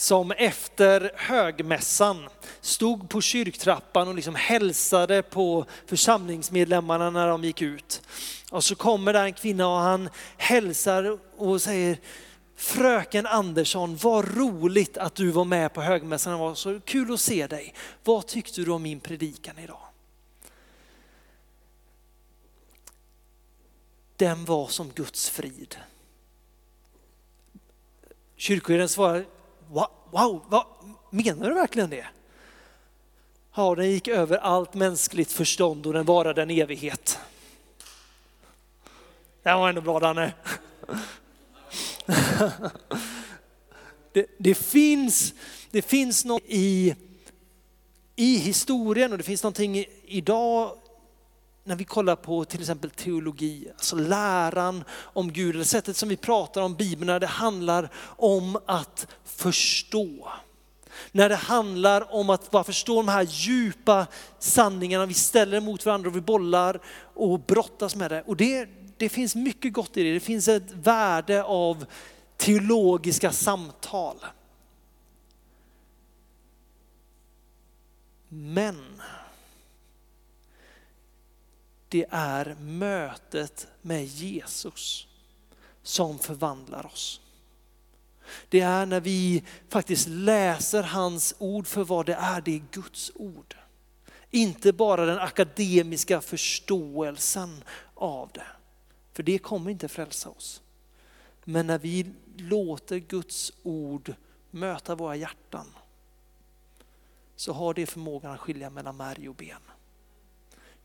som 0.00 0.30
efter 0.30 1.12
högmässan 1.16 2.28
stod 2.60 3.08
på 3.08 3.20
kyrktrappan 3.20 4.08
och 4.08 4.14
liksom 4.14 4.34
hälsade 4.34 5.22
på 5.22 5.64
församlingsmedlemmarna 5.86 7.10
när 7.10 7.28
de 7.28 7.44
gick 7.44 7.62
ut. 7.62 8.02
Och 8.50 8.64
så 8.64 8.74
kommer 8.74 9.12
där 9.12 9.24
en 9.24 9.32
kvinna 9.32 9.68
och 9.68 9.78
han 9.78 10.08
hälsar 10.36 11.18
och 11.36 11.62
säger 11.62 11.98
Fröken 12.56 13.26
Andersson, 13.26 13.96
vad 13.96 14.36
roligt 14.36 14.98
att 14.98 15.14
du 15.14 15.30
var 15.30 15.44
med 15.44 15.74
på 15.74 15.82
högmässan, 15.82 16.32
det 16.32 16.38
var 16.38 16.54
så 16.54 16.80
kul 16.80 17.12
att 17.12 17.20
se 17.20 17.46
dig. 17.46 17.74
Vad 18.04 18.26
tyckte 18.26 18.60
du 18.60 18.70
om 18.70 18.82
min 18.82 19.00
predikan 19.00 19.58
idag? 19.58 19.82
Den 24.16 24.44
var 24.44 24.68
som 24.68 24.90
Guds 24.90 25.30
frid. 25.30 25.76
Kyrkoherden 28.36 28.88
svarar, 28.88 29.24
wow, 29.70 30.44
vad, 30.48 30.64
menar 31.10 31.48
du 31.48 31.54
verkligen 31.54 31.90
det? 31.90 32.06
Ja, 33.54 33.74
den 33.74 33.90
gick 33.90 34.08
över 34.08 34.36
allt 34.36 34.74
mänskligt 34.74 35.32
förstånd 35.32 35.86
och 35.86 35.92
den 35.92 36.04
varade 36.04 36.42
en 36.42 36.50
evighet. 36.50 37.18
Det 39.42 39.54
var 39.54 39.68
ändå 39.68 39.80
bra 39.80 40.00
Danne. 40.00 40.32
Det, 44.12 44.26
det, 44.38 44.54
finns, 44.54 45.34
det 45.70 45.82
finns 45.82 46.24
något 46.24 46.42
i, 46.46 46.96
i 48.16 48.36
historien 48.36 49.12
och 49.12 49.18
det 49.18 49.24
finns 49.24 49.42
någonting 49.42 49.84
idag 50.04 50.76
när 51.70 51.76
vi 51.76 51.84
kollar 51.84 52.16
på 52.16 52.44
till 52.44 52.60
exempel 52.60 52.90
teologi, 52.90 53.68
alltså 53.72 53.96
läran 53.96 54.84
om 54.90 55.32
Gud, 55.32 55.54
eller 55.54 55.64
sättet 55.64 55.96
som 55.96 56.08
vi 56.08 56.16
pratar 56.16 56.62
om 56.62 56.74
Bibeln, 56.74 57.06
när 57.06 57.20
det 57.20 57.26
handlar 57.26 57.90
om 58.16 58.58
att 58.66 59.06
förstå. 59.24 60.28
När 61.12 61.28
det 61.28 61.36
handlar 61.36 62.14
om 62.14 62.30
att 62.30 62.50
bara 62.50 62.64
förstå 62.64 62.96
de 62.96 63.08
här 63.08 63.22
djupa 63.22 64.06
sanningarna, 64.38 65.06
vi 65.06 65.14
ställer 65.14 65.60
mot 65.60 65.86
varandra 65.86 66.10
och 66.10 66.16
vi 66.16 66.20
bollar 66.20 66.80
och 67.14 67.40
brottas 67.40 67.96
med 67.96 68.10
det. 68.10 68.22
Och 68.26 68.36
det, 68.36 68.68
det 68.96 69.08
finns 69.08 69.34
mycket 69.34 69.72
gott 69.72 69.96
i 69.96 70.02
det, 70.02 70.12
det 70.12 70.20
finns 70.20 70.48
ett 70.48 70.72
värde 70.72 71.44
av 71.44 71.86
teologiska 72.36 73.32
samtal. 73.32 74.16
Men 78.28 79.00
det 81.90 82.06
är 82.10 82.56
mötet 82.60 83.66
med 83.82 84.04
Jesus 84.04 85.06
som 85.82 86.18
förvandlar 86.18 86.86
oss. 86.86 87.20
Det 88.48 88.60
är 88.60 88.86
när 88.86 89.00
vi 89.00 89.44
faktiskt 89.68 90.08
läser 90.08 90.82
hans 90.82 91.34
ord 91.38 91.66
för 91.66 91.84
vad 91.84 92.06
det 92.06 92.14
är, 92.14 92.40
det 92.40 92.54
är 92.54 92.62
Guds 92.70 93.12
ord. 93.14 93.56
Inte 94.30 94.72
bara 94.72 95.06
den 95.06 95.18
akademiska 95.18 96.20
förståelsen 96.20 97.64
av 97.94 98.30
det. 98.34 98.46
För 99.12 99.22
det 99.22 99.38
kommer 99.38 99.70
inte 99.70 99.88
frälsa 99.88 100.30
oss. 100.30 100.62
Men 101.44 101.66
när 101.66 101.78
vi 101.78 102.12
låter 102.36 102.98
Guds 102.98 103.52
ord 103.62 104.14
möta 104.50 104.94
våra 104.94 105.16
hjärtan 105.16 105.66
så 107.36 107.52
har 107.52 107.74
det 107.74 107.86
förmågan 107.86 108.32
att 108.32 108.40
skilja 108.40 108.70
mellan 108.70 108.96
märg 108.96 109.28
och 109.28 109.34
ben. 109.34 109.62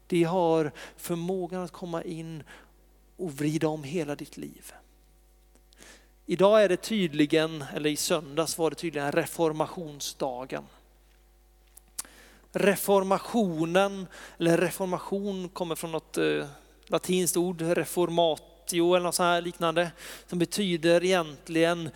Det 0.08 0.24
har 0.24 0.72
förmågan 0.98 1.64
att 1.64 1.72
komma 1.72 2.04
in 2.04 2.44
och 3.18 3.32
vrida 3.32 3.68
om 3.68 3.84
hela 3.84 4.16
ditt 4.16 4.38
liv. 4.38 4.74
Idag 6.26 6.64
är 6.64 6.70
det 6.70 6.78
tydligen, 6.78 7.66
eller 7.74 7.90
i 7.90 7.96
söndags 7.96 8.58
var 8.58 8.70
det 8.70 8.76
tydligen 8.76 9.12
reformationsdagen. 9.12 10.64
Reformationen, 12.52 14.08
eller 14.40 14.58
reformation 14.58 15.50
kommer 15.50 15.76
från 15.76 15.92
något 15.92 16.18
eh, 16.18 16.46
latinskt 16.88 17.38
ord, 17.38 17.62
reformatio 17.62 18.96
eller 18.96 19.04
något 19.04 19.16
så 19.16 19.24
här 19.24 19.42
liknande, 19.42 19.92
som 20.28 20.40
betyder 20.40 21.04
egentligen 21.04 21.90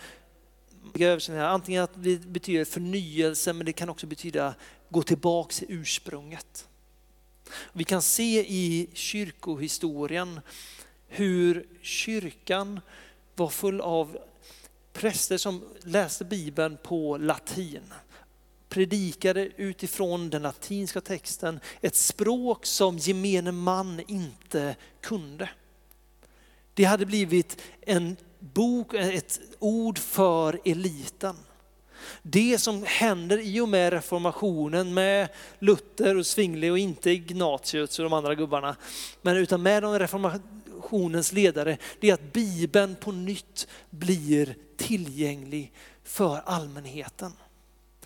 antingen 1.28 1.84
att 1.84 1.90
det 1.94 2.20
betyder 2.20 2.64
förnyelse 2.64 3.52
men 3.52 3.66
det 3.66 3.72
kan 3.72 3.88
också 3.88 4.06
betyda 4.06 4.54
gå 4.88 5.02
tillbaks 5.02 5.58
till 5.58 5.66
ursprunget. 5.70 6.68
Vi 7.72 7.84
kan 7.84 8.02
se 8.02 8.46
i 8.48 8.88
kyrkohistorien 8.92 10.40
hur 11.08 11.66
kyrkan 11.82 12.80
var 13.34 13.48
full 13.48 13.80
av 13.80 14.18
präster 14.92 15.38
som 15.38 15.64
läste 15.82 16.24
Bibeln 16.24 16.78
på 16.82 17.16
latin. 17.16 17.82
Predikade 18.68 19.50
utifrån 19.56 20.30
den 20.30 20.42
latinska 20.42 21.00
texten, 21.00 21.60
ett 21.80 21.96
språk 21.96 22.66
som 22.66 22.98
gemene 22.98 23.52
man 23.52 24.00
inte 24.08 24.76
kunde. 25.00 25.48
Det 26.74 26.84
hade 26.84 27.06
blivit 27.06 27.62
en 27.80 28.16
bok, 28.38 28.94
ett 28.94 29.40
ord 29.58 29.98
för 29.98 30.60
eliten. 30.64 31.36
Det 32.22 32.58
som 32.58 32.84
händer 32.86 33.38
i 33.38 33.60
och 33.60 33.68
med 33.68 33.92
reformationen 33.92 34.94
med 34.94 35.28
Luther 35.58 36.16
och 36.16 36.26
Zwingli 36.26 36.70
och 36.70 36.78
inte 36.78 37.10
Ignatius 37.10 37.98
och 37.98 38.02
de 38.02 38.12
andra 38.12 38.34
gubbarna, 38.34 38.76
men 39.22 39.36
utan 39.36 39.62
med 39.62 39.82
de 39.82 39.98
reformationens 39.98 41.32
ledare, 41.32 41.78
det 42.00 42.10
är 42.10 42.14
att 42.14 42.32
Bibeln 42.32 42.96
på 43.00 43.12
nytt 43.12 43.66
blir 43.90 44.54
tillgänglig 44.76 45.72
för 46.04 46.40
allmänheten. 46.46 47.32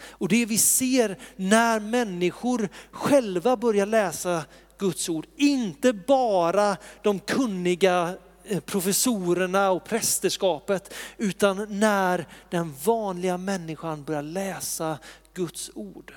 Och 0.03 0.29
det 0.29 0.47
vi 0.47 0.59
ser 0.59 1.19
när 1.37 1.81
människor 1.81 2.69
själva 2.91 3.57
börjar 3.57 3.87
läsa 3.87 4.45
Guds 4.79 5.09
ord, 5.09 5.27
inte 5.37 5.93
bara 5.93 6.77
de 7.03 7.19
kunniga 7.19 8.15
Eh, 8.47 8.61
professorerna 8.61 9.71
och 9.71 9.85
prästerskapet, 9.85 10.95
utan 11.19 11.79
när 11.81 12.27
den 12.51 12.75
vanliga 12.85 13.39
människan 13.39 14.05
börjar 14.05 14.23
läsa 14.23 14.99
Guds 15.35 15.71
ord 15.75 16.15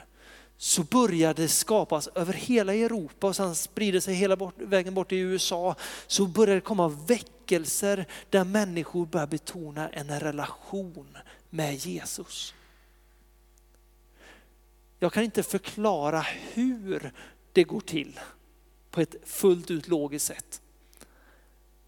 så 0.58 0.84
börjar 0.84 1.34
det 1.34 1.48
skapas 1.48 2.08
över 2.08 2.34
hela 2.34 2.74
Europa 2.74 3.28
och 3.28 3.36
sen 3.36 3.56
sprider 3.56 4.00
sig 4.00 4.14
hela 4.14 4.36
bort, 4.36 4.56
vägen 4.58 4.94
bort 4.94 5.10
till 5.10 5.18
USA. 5.18 5.76
Så 6.08 6.26
börjar 6.26 6.56
det 6.56 6.62
komma 6.62 6.88
väckelser 6.88 8.06
där 8.30 8.44
människor 8.44 9.06
börjar 9.06 9.28
betona 9.28 9.90
en 9.90 10.20
relation 10.20 11.18
med 11.50 11.76
Jesus. 11.76 12.54
Jag 15.00 15.14
kan 15.14 15.24
inte 15.24 15.44
förklara 15.44 16.26
hur 16.54 17.12
det 17.54 17.64
går 17.64 17.82
till 17.82 18.20
på 18.92 19.02
ett 19.02 19.16
fullt 19.24 19.72
ut 19.72 19.88
logiskt 19.88 20.26
sätt. 20.26 20.62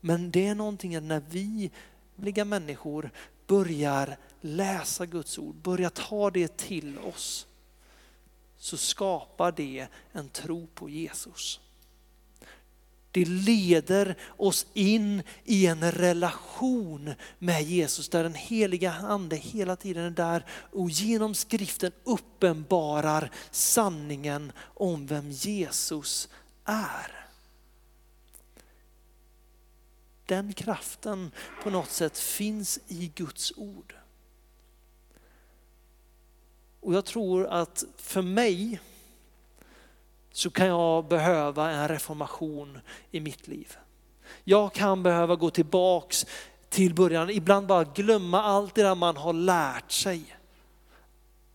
Men 0.02 0.32
det 0.32 0.48
är 0.48 0.56
någonting 0.56 1.08
när 1.08 1.22
vi 1.30 1.72
bliga 2.16 2.46
människor 2.46 3.12
börjar 3.48 4.18
läsa 4.42 5.06
Guds 5.06 5.38
ord, 5.38 5.56
börjar 5.56 5.90
ta 5.90 6.32
det 6.32 6.58
till 6.58 7.00
oss, 7.00 7.48
så 8.58 8.78
skapar 8.78 9.52
det 9.52 9.88
en 10.12 10.30
tro 10.30 10.68
på 10.68 10.90
Jesus. 10.90 11.60
Det 13.12 13.26
leder 13.26 14.18
oss 14.38 14.66
in 14.74 15.24
i 15.44 15.68
en 15.68 15.92
relation 15.92 17.14
med 17.40 17.64
Jesus 17.64 18.10
där 18.10 18.24
den 18.24 18.34
heliga 18.34 18.94
ande 18.94 19.36
hela 19.36 19.76
tiden 19.76 20.04
är 20.04 20.10
där 20.10 20.46
och 20.52 20.90
genom 20.90 21.36
skriften 21.36 21.92
uppenbarar 22.04 23.32
sanningen 23.52 24.52
om 24.62 25.08
vem 25.08 25.32
Jesus 25.32 26.30
är. 26.66 27.19
Den 30.30 30.54
kraften 30.54 31.32
på 31.64 31.70
något 31.70 31.90
sätt 31.90 32.18
finns 32.18 32.80
i 32.88 33.12
Guds 33.16 33.54
ord. 33.56 33.96
Och 36.80 36.94
jag 36.94 37.06
tror 37.06 37.48
att 37.48 37.84
för 37.98 38.22
mig 38.22 38.80
så 40.32 40.50
kan 40.50 40.68
jag 40.68 41.08
behöva 41.08 41.72
en 41.72 41.88
reformation 41.88 42.80
i 43.12 43.20
mitt 43.20 43.48
liv. 43.48 43.78
Jag 44.44 44.74
kan 44.74 45.04
behöva 45.04 45.36
gå 45.36 45.50
tillbaks 45.50 46.26
till 46.70 46.94
början, 46.94 47.30
ibland 47.30 47.68
bara 47.68 47.84
glömma 47.84 48.44
allt 48.44 48.76
det 48.76 48.84
där 48.84 48.96
man 48.96 49.18
har 49.18 49.34
lärt 49.34 49.92
sig. 49.92 50.36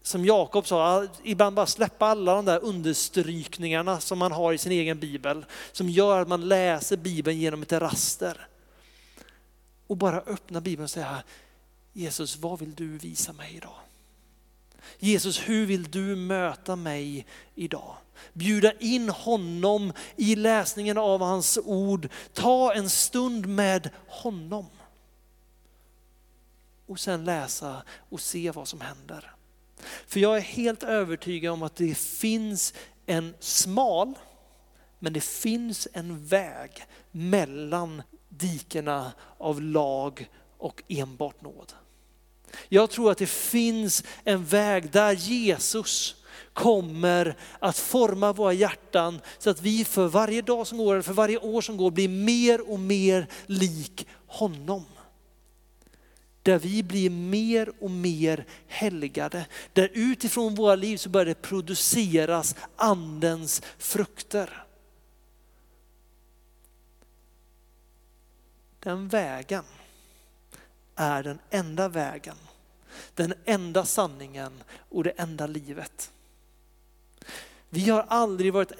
som 0.02 0.24
Jakob 0.24 0.66
sa, 0.66 1.06
ibland 1.22 1.56
bara 1.56 1.66
släppa 1.66 2.06
alla 2.06 2.34
de 2.34 2.44
där 2.44 2.64
understrykningarna 2.64 4.00
som 4.00 4.18
man 4.18 4.32
har 4.32 4.52
i 4.52 4.58
sin 4.58 4.72
egen 4.72 5.00
bibel, 5.00 5.44
som 5.72 5.88
gör 5.88 6.20
att 6.20 6.28
man 6.28 6.48
läser 6.48 6.96
bibeln 6.96 7.38
genom 7.38 7.62
ett 7.62 7.72
raster. 7.72 8.48
Och 9.86 9.96
bara 9.96 10.20
öppna 10.20 10.60
bibeln 10.60 10.84
och 10.84 10.90
säga, 10.90 11.22
Jesus 11.92 12.36
vad 12.36 12.58
vill 12.58 12.74
du 12.74 12.98
visa 12.98 13.32
mig 13.32 13.56
idag? 13.56 13.76
Jesus 14.98 15.48
hur 15.48 15.66
vill 15.66 15.90
du 15.90 16.16
möta 16.16 16.76
mig 16.76 17.26
idag? 17.54 17.96
Bjuda 18.32 18.72
in 18.72 19.08
honom 19.08 19.92
i 20.16 20.36
läsningen 20.36 20.98
av 20.98 21.20
hans 21.20 21.58
ord, 21.64 22.08
ta 22.32 22.74
en 22.74 22.90
stund 22.90 23.46
med 23.46 23.90
honom. 24.06 24.66
Och 26.86 27.00
sen 27.00 27.24
läsa 27.24 27.82
och 28.10 28.20
se 28.20 28.50
vad 28.50 28.68
som 28.68 28.80
händer. 28.80 29.34
För 30.06 30.20
jag 30.20 30.36
är 30.36 30.40
helt 30.40 30.82
övertygad 30.82 31.52
om 31.52 31.62
att 31.62 31.76
det 31.76 31.98
finns 31.98 32.74
en 33.06 33.34
smal, 33.40 34.14
men 34.98 35.12
det 35.12 35.24
finns 35.24 35.88
en 35.92 36.26
väg 36.26 36.86
mellan 37.10 38.02
dikena 38.38 39.12
av 39.38 39.62
lag 39.62 40.30
och 40.58 40.82
enbart 40.88 41.42
nåd. 41.42 41.72
Jag 42.68 42.90
tror 42.90 43.10
att 43.10 43.18
det 43.18 43.26
finns 43.26 44.04
en 44.24 44.44
väg 44.44 44.90
där 44.90 45.12
Jesus 45.12 46.16
kommer 46.52 47.36
att 47.58 47.78
forma 47.78 48.32
våra 48.32 48.52
hjärtan 48.52 49.20
så 49.38 49.50
att 49.50 49.62
vi 49.62 49.84
för 49.84 50.06
varje 50.06 50.42
dag 50.42 50.66
som 50.66 50.78
går, 50.78 50.94
eller 50.94 51.02
för 51.02 51.12
varje 51.12 51.38
år 51.38 51.60
som 51.60 51.76
går, 51.76 51.90
blir 51.90 52.08
mer 52.08 52.70
och 52.70 52.80
mer 52.80 53.26
lik 53.46 54.06
honom 54.26 54.84
där 56.44 56.58
vi 56.58 56.82
blir 56.82 57.10
mer 57.10 57.72
och 57.80 57.90
mer 57.90 58.46
helgade. 58.66 59.46
Där 59.72 59.90
utifrån 59.92 60.54
våra 60.54 60.74
liv 60.74 60.96
så 60.96 61.08
börjar 61.08 61.26
det 61.26 61.42
produceras 61.42 62.54
andens 62.76 63.62
frukter. 63.78 64.63
Den 68.84 69.08
vägen 69.08 69.64
är 70.94 71.22
den 71.22 71.38
enda 71.50 71.88
vägen, 71.88 72.36
den 73.14 73.34
enda 73.44 73.84
sanningen 73.84 74.52
och 74.88 75.04
det 75.04 75.10
enda 75.10 75.46
livet. 75.46 76.10
Vi 77.68 77.90
har 77.90 78.04
aldrig 78.08 78.52
varit 78.52 78.72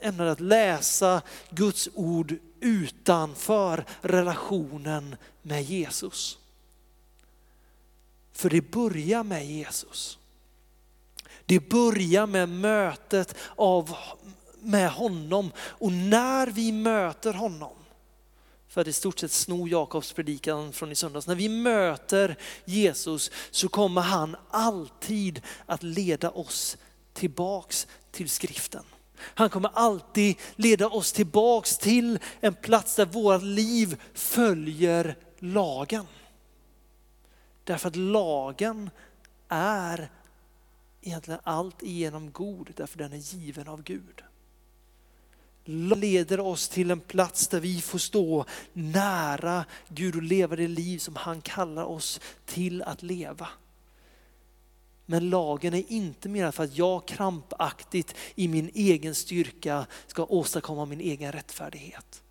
ämnade 0.00 0.30
att 0.30 0.40
läsa 0.40 1.22
Guds 1.50 1.88
ord 1.94 2.34
utanför 2.60 3.84
relationen 4.00 5.16
med 5.42 5.62
Jesus. 5.62 6.38
För 8.32 8.50
det 8.50 8.70
börjar 8.70 9.22
med 9.22 9.46
Jesus. 9.46 10.18
Det 11.46 11.68
börjar 11.68 12.26
med 12.26 12.48
mötet 12.48 13.34
av, 13.56 13.96
med 14.60 14.90
honom 14.90 15.52
och 15.58 15.92
när 15.92 16.46
vi 16.46 16.72
möter 16.72 17.32
honom, 17.32 17.83
för 18.68 18.80
att 18.80 18.86
i 18.86 18.92
stort 18.92 19.18
sett 19.18 19.32
sno 19.32 19.68
Jakobs 19.68 20.12
predikan 20.12 20.72
från 20.72 20.92
i 20.92 20.94
söndags. 20.94 21.26
När 21.26 21.34
vi 21.34 21.48
möter 21.48 22.36
Jesus 22.64 23.30
så 23.50 23.68
kommer 23.68 24.00
han 24.00 24.36
alltid 24.50 25.40
att 25.66 25.82
leda 25.82 26.30
oss 26.30 26.76
tillbaks 27.12 27.86
till 28.10 28.30
skriften. 28.30 28.84
Han 29.18 29.50
kommer 29.50 29.70
alltid 29.74 30.36
leda 30.56 30.88
oss 30.88 31.12
tillbaks 31.12 31.78
till 31.78 32.18
en 32.40 32.54
plats 32.54 32.96
där 32.96 33.06
vårt 33.06 33.42
liv 33.42 34.02
följer 34.14 35.16
lagen. 35.38 36.06
Därför 37.64 37.88
att 37.88 37.96
lagen 37.96 38.90
är 39.48 40.10
egentligen 41.02 41.40
allt 41.42 41.82
igenom 41.82 42.32
god, 42.32 42.72
därför 42.76 42.98
den 42.98 43.12
är 43.12 43.16
given 43.16 43.68
av 43.68 43.82
Gud. 43.82 44.22
Leder 45.64 46.40
oss 46.40 46.68
till 46.68 46.90
en 46.90 47.00
plats 47.00 47.48
där 47.48 47.60
vi 47.60 47.80
får 47.80 47.98
stå 47.98 48.44
nära 48.72 49.64
Gud 49.88 50.16
och 50.16 50.22
leva 50.22 50.56
det 50.56 50.68
liv 50.68 50.98
som 50.98 51.16
han 51.16 51.40
kallar 51.40 51.84
oss 51.84 52.20
till 52.46 52.82
att 52.82 53.02
leva. 53.02 53.48
Men 55.06 55.30
lagen 55.30 55.74
är 55.74 55.84
inte 55.88 56.28
menad 56.28 56.54
för 56.54 56.64
att 56.64 56.76
jag 56.76 57.08
krampaktigt 57.08 58.14
i 58.34 58.48
min 58.48 58.70
egen 58.74 59.14
styrka 59.14 59.86
ska 60.06 60.24
åstadkomma 60.24 60.84
min 60.84 61.00
egen 61.00 61.32
rättfärdighet. 61.32 62.22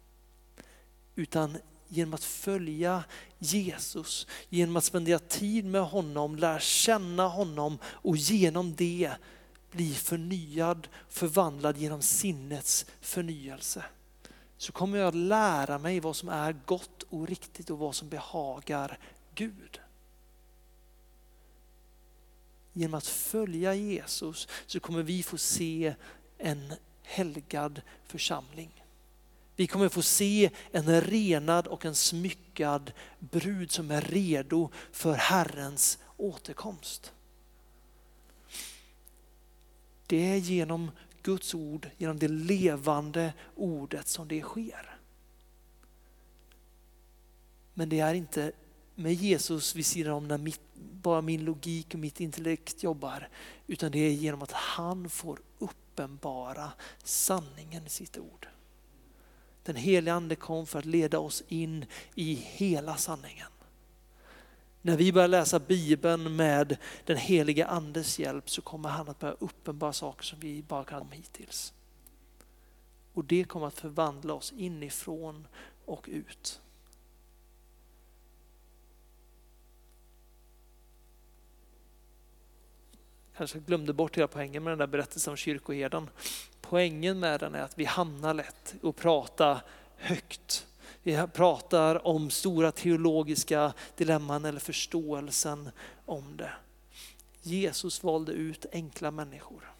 Utan 1.15 1.57
genom 1.87 2.13
att 2.13 2.23
följa 2.23 3.03
Jesus, 3.39 4.27
genom 4.49 4.75
att 4.75 4.83
spendera 4.83 5.19
tid 5.19 5.65
med 5.65 5.85
honom, 5.85 6.35
lära 6.35 6.59
känna 6.59 7.27
honom 7.27 7.77
och 7.85 8.17
genom 8.17 8.75
det 8.75 9.11
bli 9.73 9.93
förnyad, 9.93 10.87
förvandlad 11.09 11.77
genom 11.77 12.01
sinnets 12.01 12.85
förnyelse. 13.01 13.85
Så 14.57 14.71
kommer 14.71 14.97
jag 14.97 15.07
att 15.07 15.15
lära 15.15 15.77
mig 15.77 15.99
vad 15.99 16.15
som 16.15 16.29
är 16.29 16.55
gott 16.65 17.03
och 17.09 17.27
riktigt 17.27 17.69
och 17.69 17.79
vad 17.79 17.95
som 17.95 18.09
behagar 18.09 18.99
Gud. 19.35 19.79
Genom 22.73 22.93
att 22.93 23.07
följa 23.07 23.73
Jesus 23.73 24.47
så 24.65 24.79
kommer 24.79 25.03
vi 25.03 25.23
få 25.23 25.37
se 25.37 25.95
en 26.37 26.73
helgad 27.03 27.81
församling. 28.05 28.83
Vi 29.55 29.67
kommer 29.67 29.89
få 29.89 30.01
se 30.01 30.49
en 30.71 31.01
renad 31.01 31.67
och 31.67 31.85
en 31.85 31.95
smyckad 31.95 32.91
brud 33.19 33.71
som 33.71 33.91
är 33.91 34.01
redo 34.01 34.69
för 34.91 35.13
Herrens 35.13 35.97
återkomst. 36.17 37.13
Det 40.13 40.29
är 40.29 40.37
genom 40.37 40.91
Guds 41.23 41.55
ord, 41.55 41.89
genom 41.97 42.19
det 42.19 42.27
levande 42.27 43.33
ordet 43.55 44.07
som 44.07 44.27
det 44.27 44.41
sker. 44.41 44.97
Men 47.73 47.89
det 47.89 47.99
är 47.99 48.13
inte 48.13 48.51
med 48.95 49.13
Jesus 49.13 49.75
vid 49.75 49.85
sidan 49.85 50.13
om 50.13 50.27
när 50.27 50.37
mitt, 50.37 50.61
bara 50.75 51.21
min 51.21 51.45
logik 51.45 51.93
och 51.93 51.99
mitt 51.99 52.19
intellekt 52.19 52.83
jobbar, 52.83 53.29
utan 53.67 53.91
det 53.91 53.99
är 53.99 54.11
genom 54.11 54.41
att 54.41 54.51
han 54.51 55.09
får 55.09 55.39
uppenbara 55.59 56.71
sanningen 57.03 57.85
i 57.85 57.89
sitt 57.89 58.17
ord. 58.17 58.47
Den 59.63 59.75
heliga 59.75 60.13
ande 60.13 60.35
kom 60.35 60.67
för 60.67 60.79
att 60.79 60.85
leda 60.85 61.19
oss 61.19 61.43
in 61.47 61.85
i 62.15 62.33
hela 62.33 62.97
sanningen. 62.97 63.47
När 64.85 64.97
vi 64.97 65.13
börjar 65.13 65.27
läsa 65.27 65.59
Bibeln 65.59 66.35
med 66.35 66.77
den 67.05 67.17
heliga 67.17 67.67
andes 67.67 68.19
hjälp 68.19 68.49
så 68.49 68.61
kommer 68.61 68.89
han 68.89 69.09
att 69.09 69.19
börja 69.19 69.35
uppenbara 69.39 69.93
saker 69.93 70.23
som 70.23 70.39
vi 70.39 70.63
bara 70.63 70.83
kan 70.83 71.11
hittills. 71.11 71.73
Och 73.13 73.25
det 73.25 73.43
kommer 73.43 73.67
att 73.67 73.79
förvandla 73.79 74.33
oss 74.33 74.53
inifrån 74.57 75.47
och 75.85 76.09
ut. 76.11 76.61
kanske 83.37 83.59
glömde 83.59 83.93
bort 83.93 84.17
hela 84.17 84.27
poängen 84.27 84.63
med 84.63 84.71
den 84.71 84.79
där 84.79 84.87
berättelsen 84.87 85.31
om 85.31 85.37
kyrkoherden. 85.37 86.09
Poängen 86.61 87.19
med 87.19 87.39
den 87.39 87.55
är 87.55 87.61
att 87.61 87.77
vi 87.77 87.85
hamnar 87.85 88.33
lätt 88.33 88.75
och 88.81 88.95
prata 88.95 89.61
högt. 89.97 90.67
Vi 91.03 91.27
pratar 91.33 92.07
om 92.07 92.29
stora 92.29 92.71
teologiska 92.71 93.73
dilemman 93.95 94.45
eller 94.45 94.59
förståelsen 94.59 95.69
om 96.05 96.37
det. 96.37 96.51
Jesus 97.41 98.03
valde 98.03 98.31
ut 98.31 98.65
enkla 98.71 99.11
människor. 99.11 99.73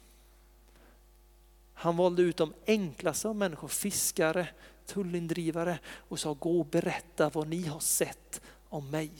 Han 1.73 1.97
valde 1.97 2.21
ut 2.21 2.37
de 2.37 2.53
enklaste 2.67 3.27
av 3.27 3.35
människor, 3.35 3.67
fiskare, 3.67 4.47
tullindrivare 4.85 5.79
och 5.95 6.19
sa 6.19 6.33
gå 6.33 6.59
och 6.59 6.65
berätta 6.65 7.29
vad 7.29 7.47
ni 7.47 7.67
har 7.67 7.79
sett 7.79 8.41
om 8.69 8.89
mig. 8.89 9.11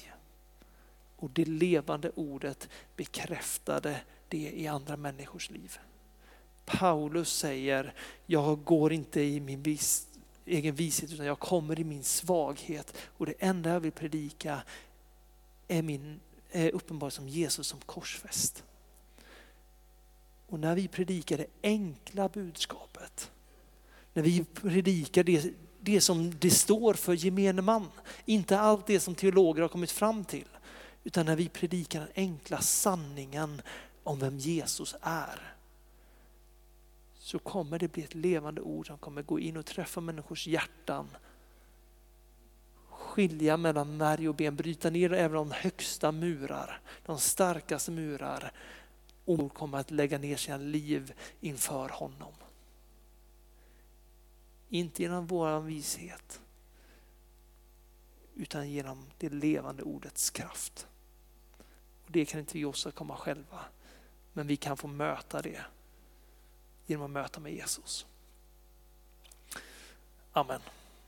Och 1.16 1.30
det 1.30 1.46
levande 1.46 2.12
ordet 2.16 2.70
bekräftade 2.96 4.02
det 4.28 4.52
i 4.52 4.68
andra 4.68 4.98
människors 4.98 5.50
liv. 5.50 5.78
Paulus 6.66 7.38
säger, 7.38 7.94
jag 8.26 8.64
går 8.64 8.94
inte 8.94 9.22
i 9.22 9.40
min 9.40 9.64
vis, 9.64 10.08
egen 10.46 10.76
vishet 10.76 11.12
utan 11.12 11.26
jag 11.26 11.40
kommer 11.40 11.80
i 11.80 11.84
min 11.84 12.04
svaghet 12.04 12.94
och 13.18 13.26
det 13.26 13.34
enda 13.40 13.70
jag 13.70 13.80
vill 13.80 13.92
predika 13.92 14.64
är, 15.68 15.82
min, 15.82 16.20
är 16.52 16.72
uppenbarligen 16.72 17.12
som 17.12 17.28
Jesus 17.28 17.68
som 17.68 17.80
korsfäst. 17.80 18.64
Och 20.48 20.60
när 20.60 20.76
vi 20.76 20.88
predikar 20.88 21.38
det 21.38 21.48
enkla 21.64 22.30
budskapet, 22.30 23.32
när 24.14 24.24
vi 24.24 24.44
predikar 24.44 25.24
det, 25.24 25.54
det 25.80 26.02
som 26.02 26.40
det 26.40 26.52
står 26.52 26.94
för 26.94 27.14
gemene 27.14 27.62
man, 27.62 27.88
inte 28.26 28.60
allt 28.60 28.88
det 28.88 29.00
som 29.00 29.16
teologer 29.16 29.62
har 29.62 29.70
kommit 29.70 29.92
fram 29.92 30.26
till, 30.26 30.48
utan 31.04 31.26
när 31.26 31.36
vi 31.36 31.50
predikar 31.50 32.00
den 32.00 32.10
enkla 32.16 32.62
sanningen 32.62 33.62
om 34.04 34.20
vem 34.20 34.38
Jesus 34.38 34.96
är 35.02 35.53
så 37.24 37.40
kommer 37.40 37.80
det 37.80 37.88
bli 37.88 38.04
ett 38.04 38.16
levande 38.16 38.62
ord 38.62 38.88
som 38.88 38.98
kommer 38.98 39.22
gå 39.22 39.40
in 39.40 39.58
och 39.58 39.66
träffa 39.66 40.02
människors 40.02 40.48
hjärtan. 40.48 41.10
Skilja 42.90 43.58
mellan 43.58 43.98
märg 43.98 44.30
och 44.30 44.36
ben, 44.36 44.56
bryta 44.56 44.90
ner 44.90 45.14
även 45.14 45.36
de 45.36 45.52
högsta 45.52 46.12
murar, 46.12 46.82
de 47.06 47.20
starkaste 47.20 47.92
murar 47.92 48.52
Ord 49.26 49.54
kommer 49.54 49.78
att 49.78 49.92
lägga 49.92 50.18
ner 50.18 50.38
sina 50.38 50.58
liv 50.58 51.14
inför 51.40 51.90
honom. 51.90 52.34
Inte 54.70 55.02
genom 55.02 55.28
vår 55.28 55.60
vishet 55.60 56.42
utan 58.36 58.70
genom 58.70 59.06
det 59.18 59.30
levande 59.30 59.84
ordets 59.84 60.30
kraft. 60.30 60.88
Och 62.06 62.12
Det 62.12 62.26
kan 62.26 62.40
inte 62.40 62.58
vi 62.58 62.66
åstadkomma 62.66 63.16
själva, 63.16 63.60
men 64.34 64.48
vi 64.48 64.56
kan 64.56 64.78
få 64.78 64.88
möta 64.88 65.42
det 65.42 65.66
genom 66.86 67.06
att 67.06 67.12
möta 67.12 67.40
med 67.40 67.54
Jesus. 67.54 68.06
Amen. 70.34 70.62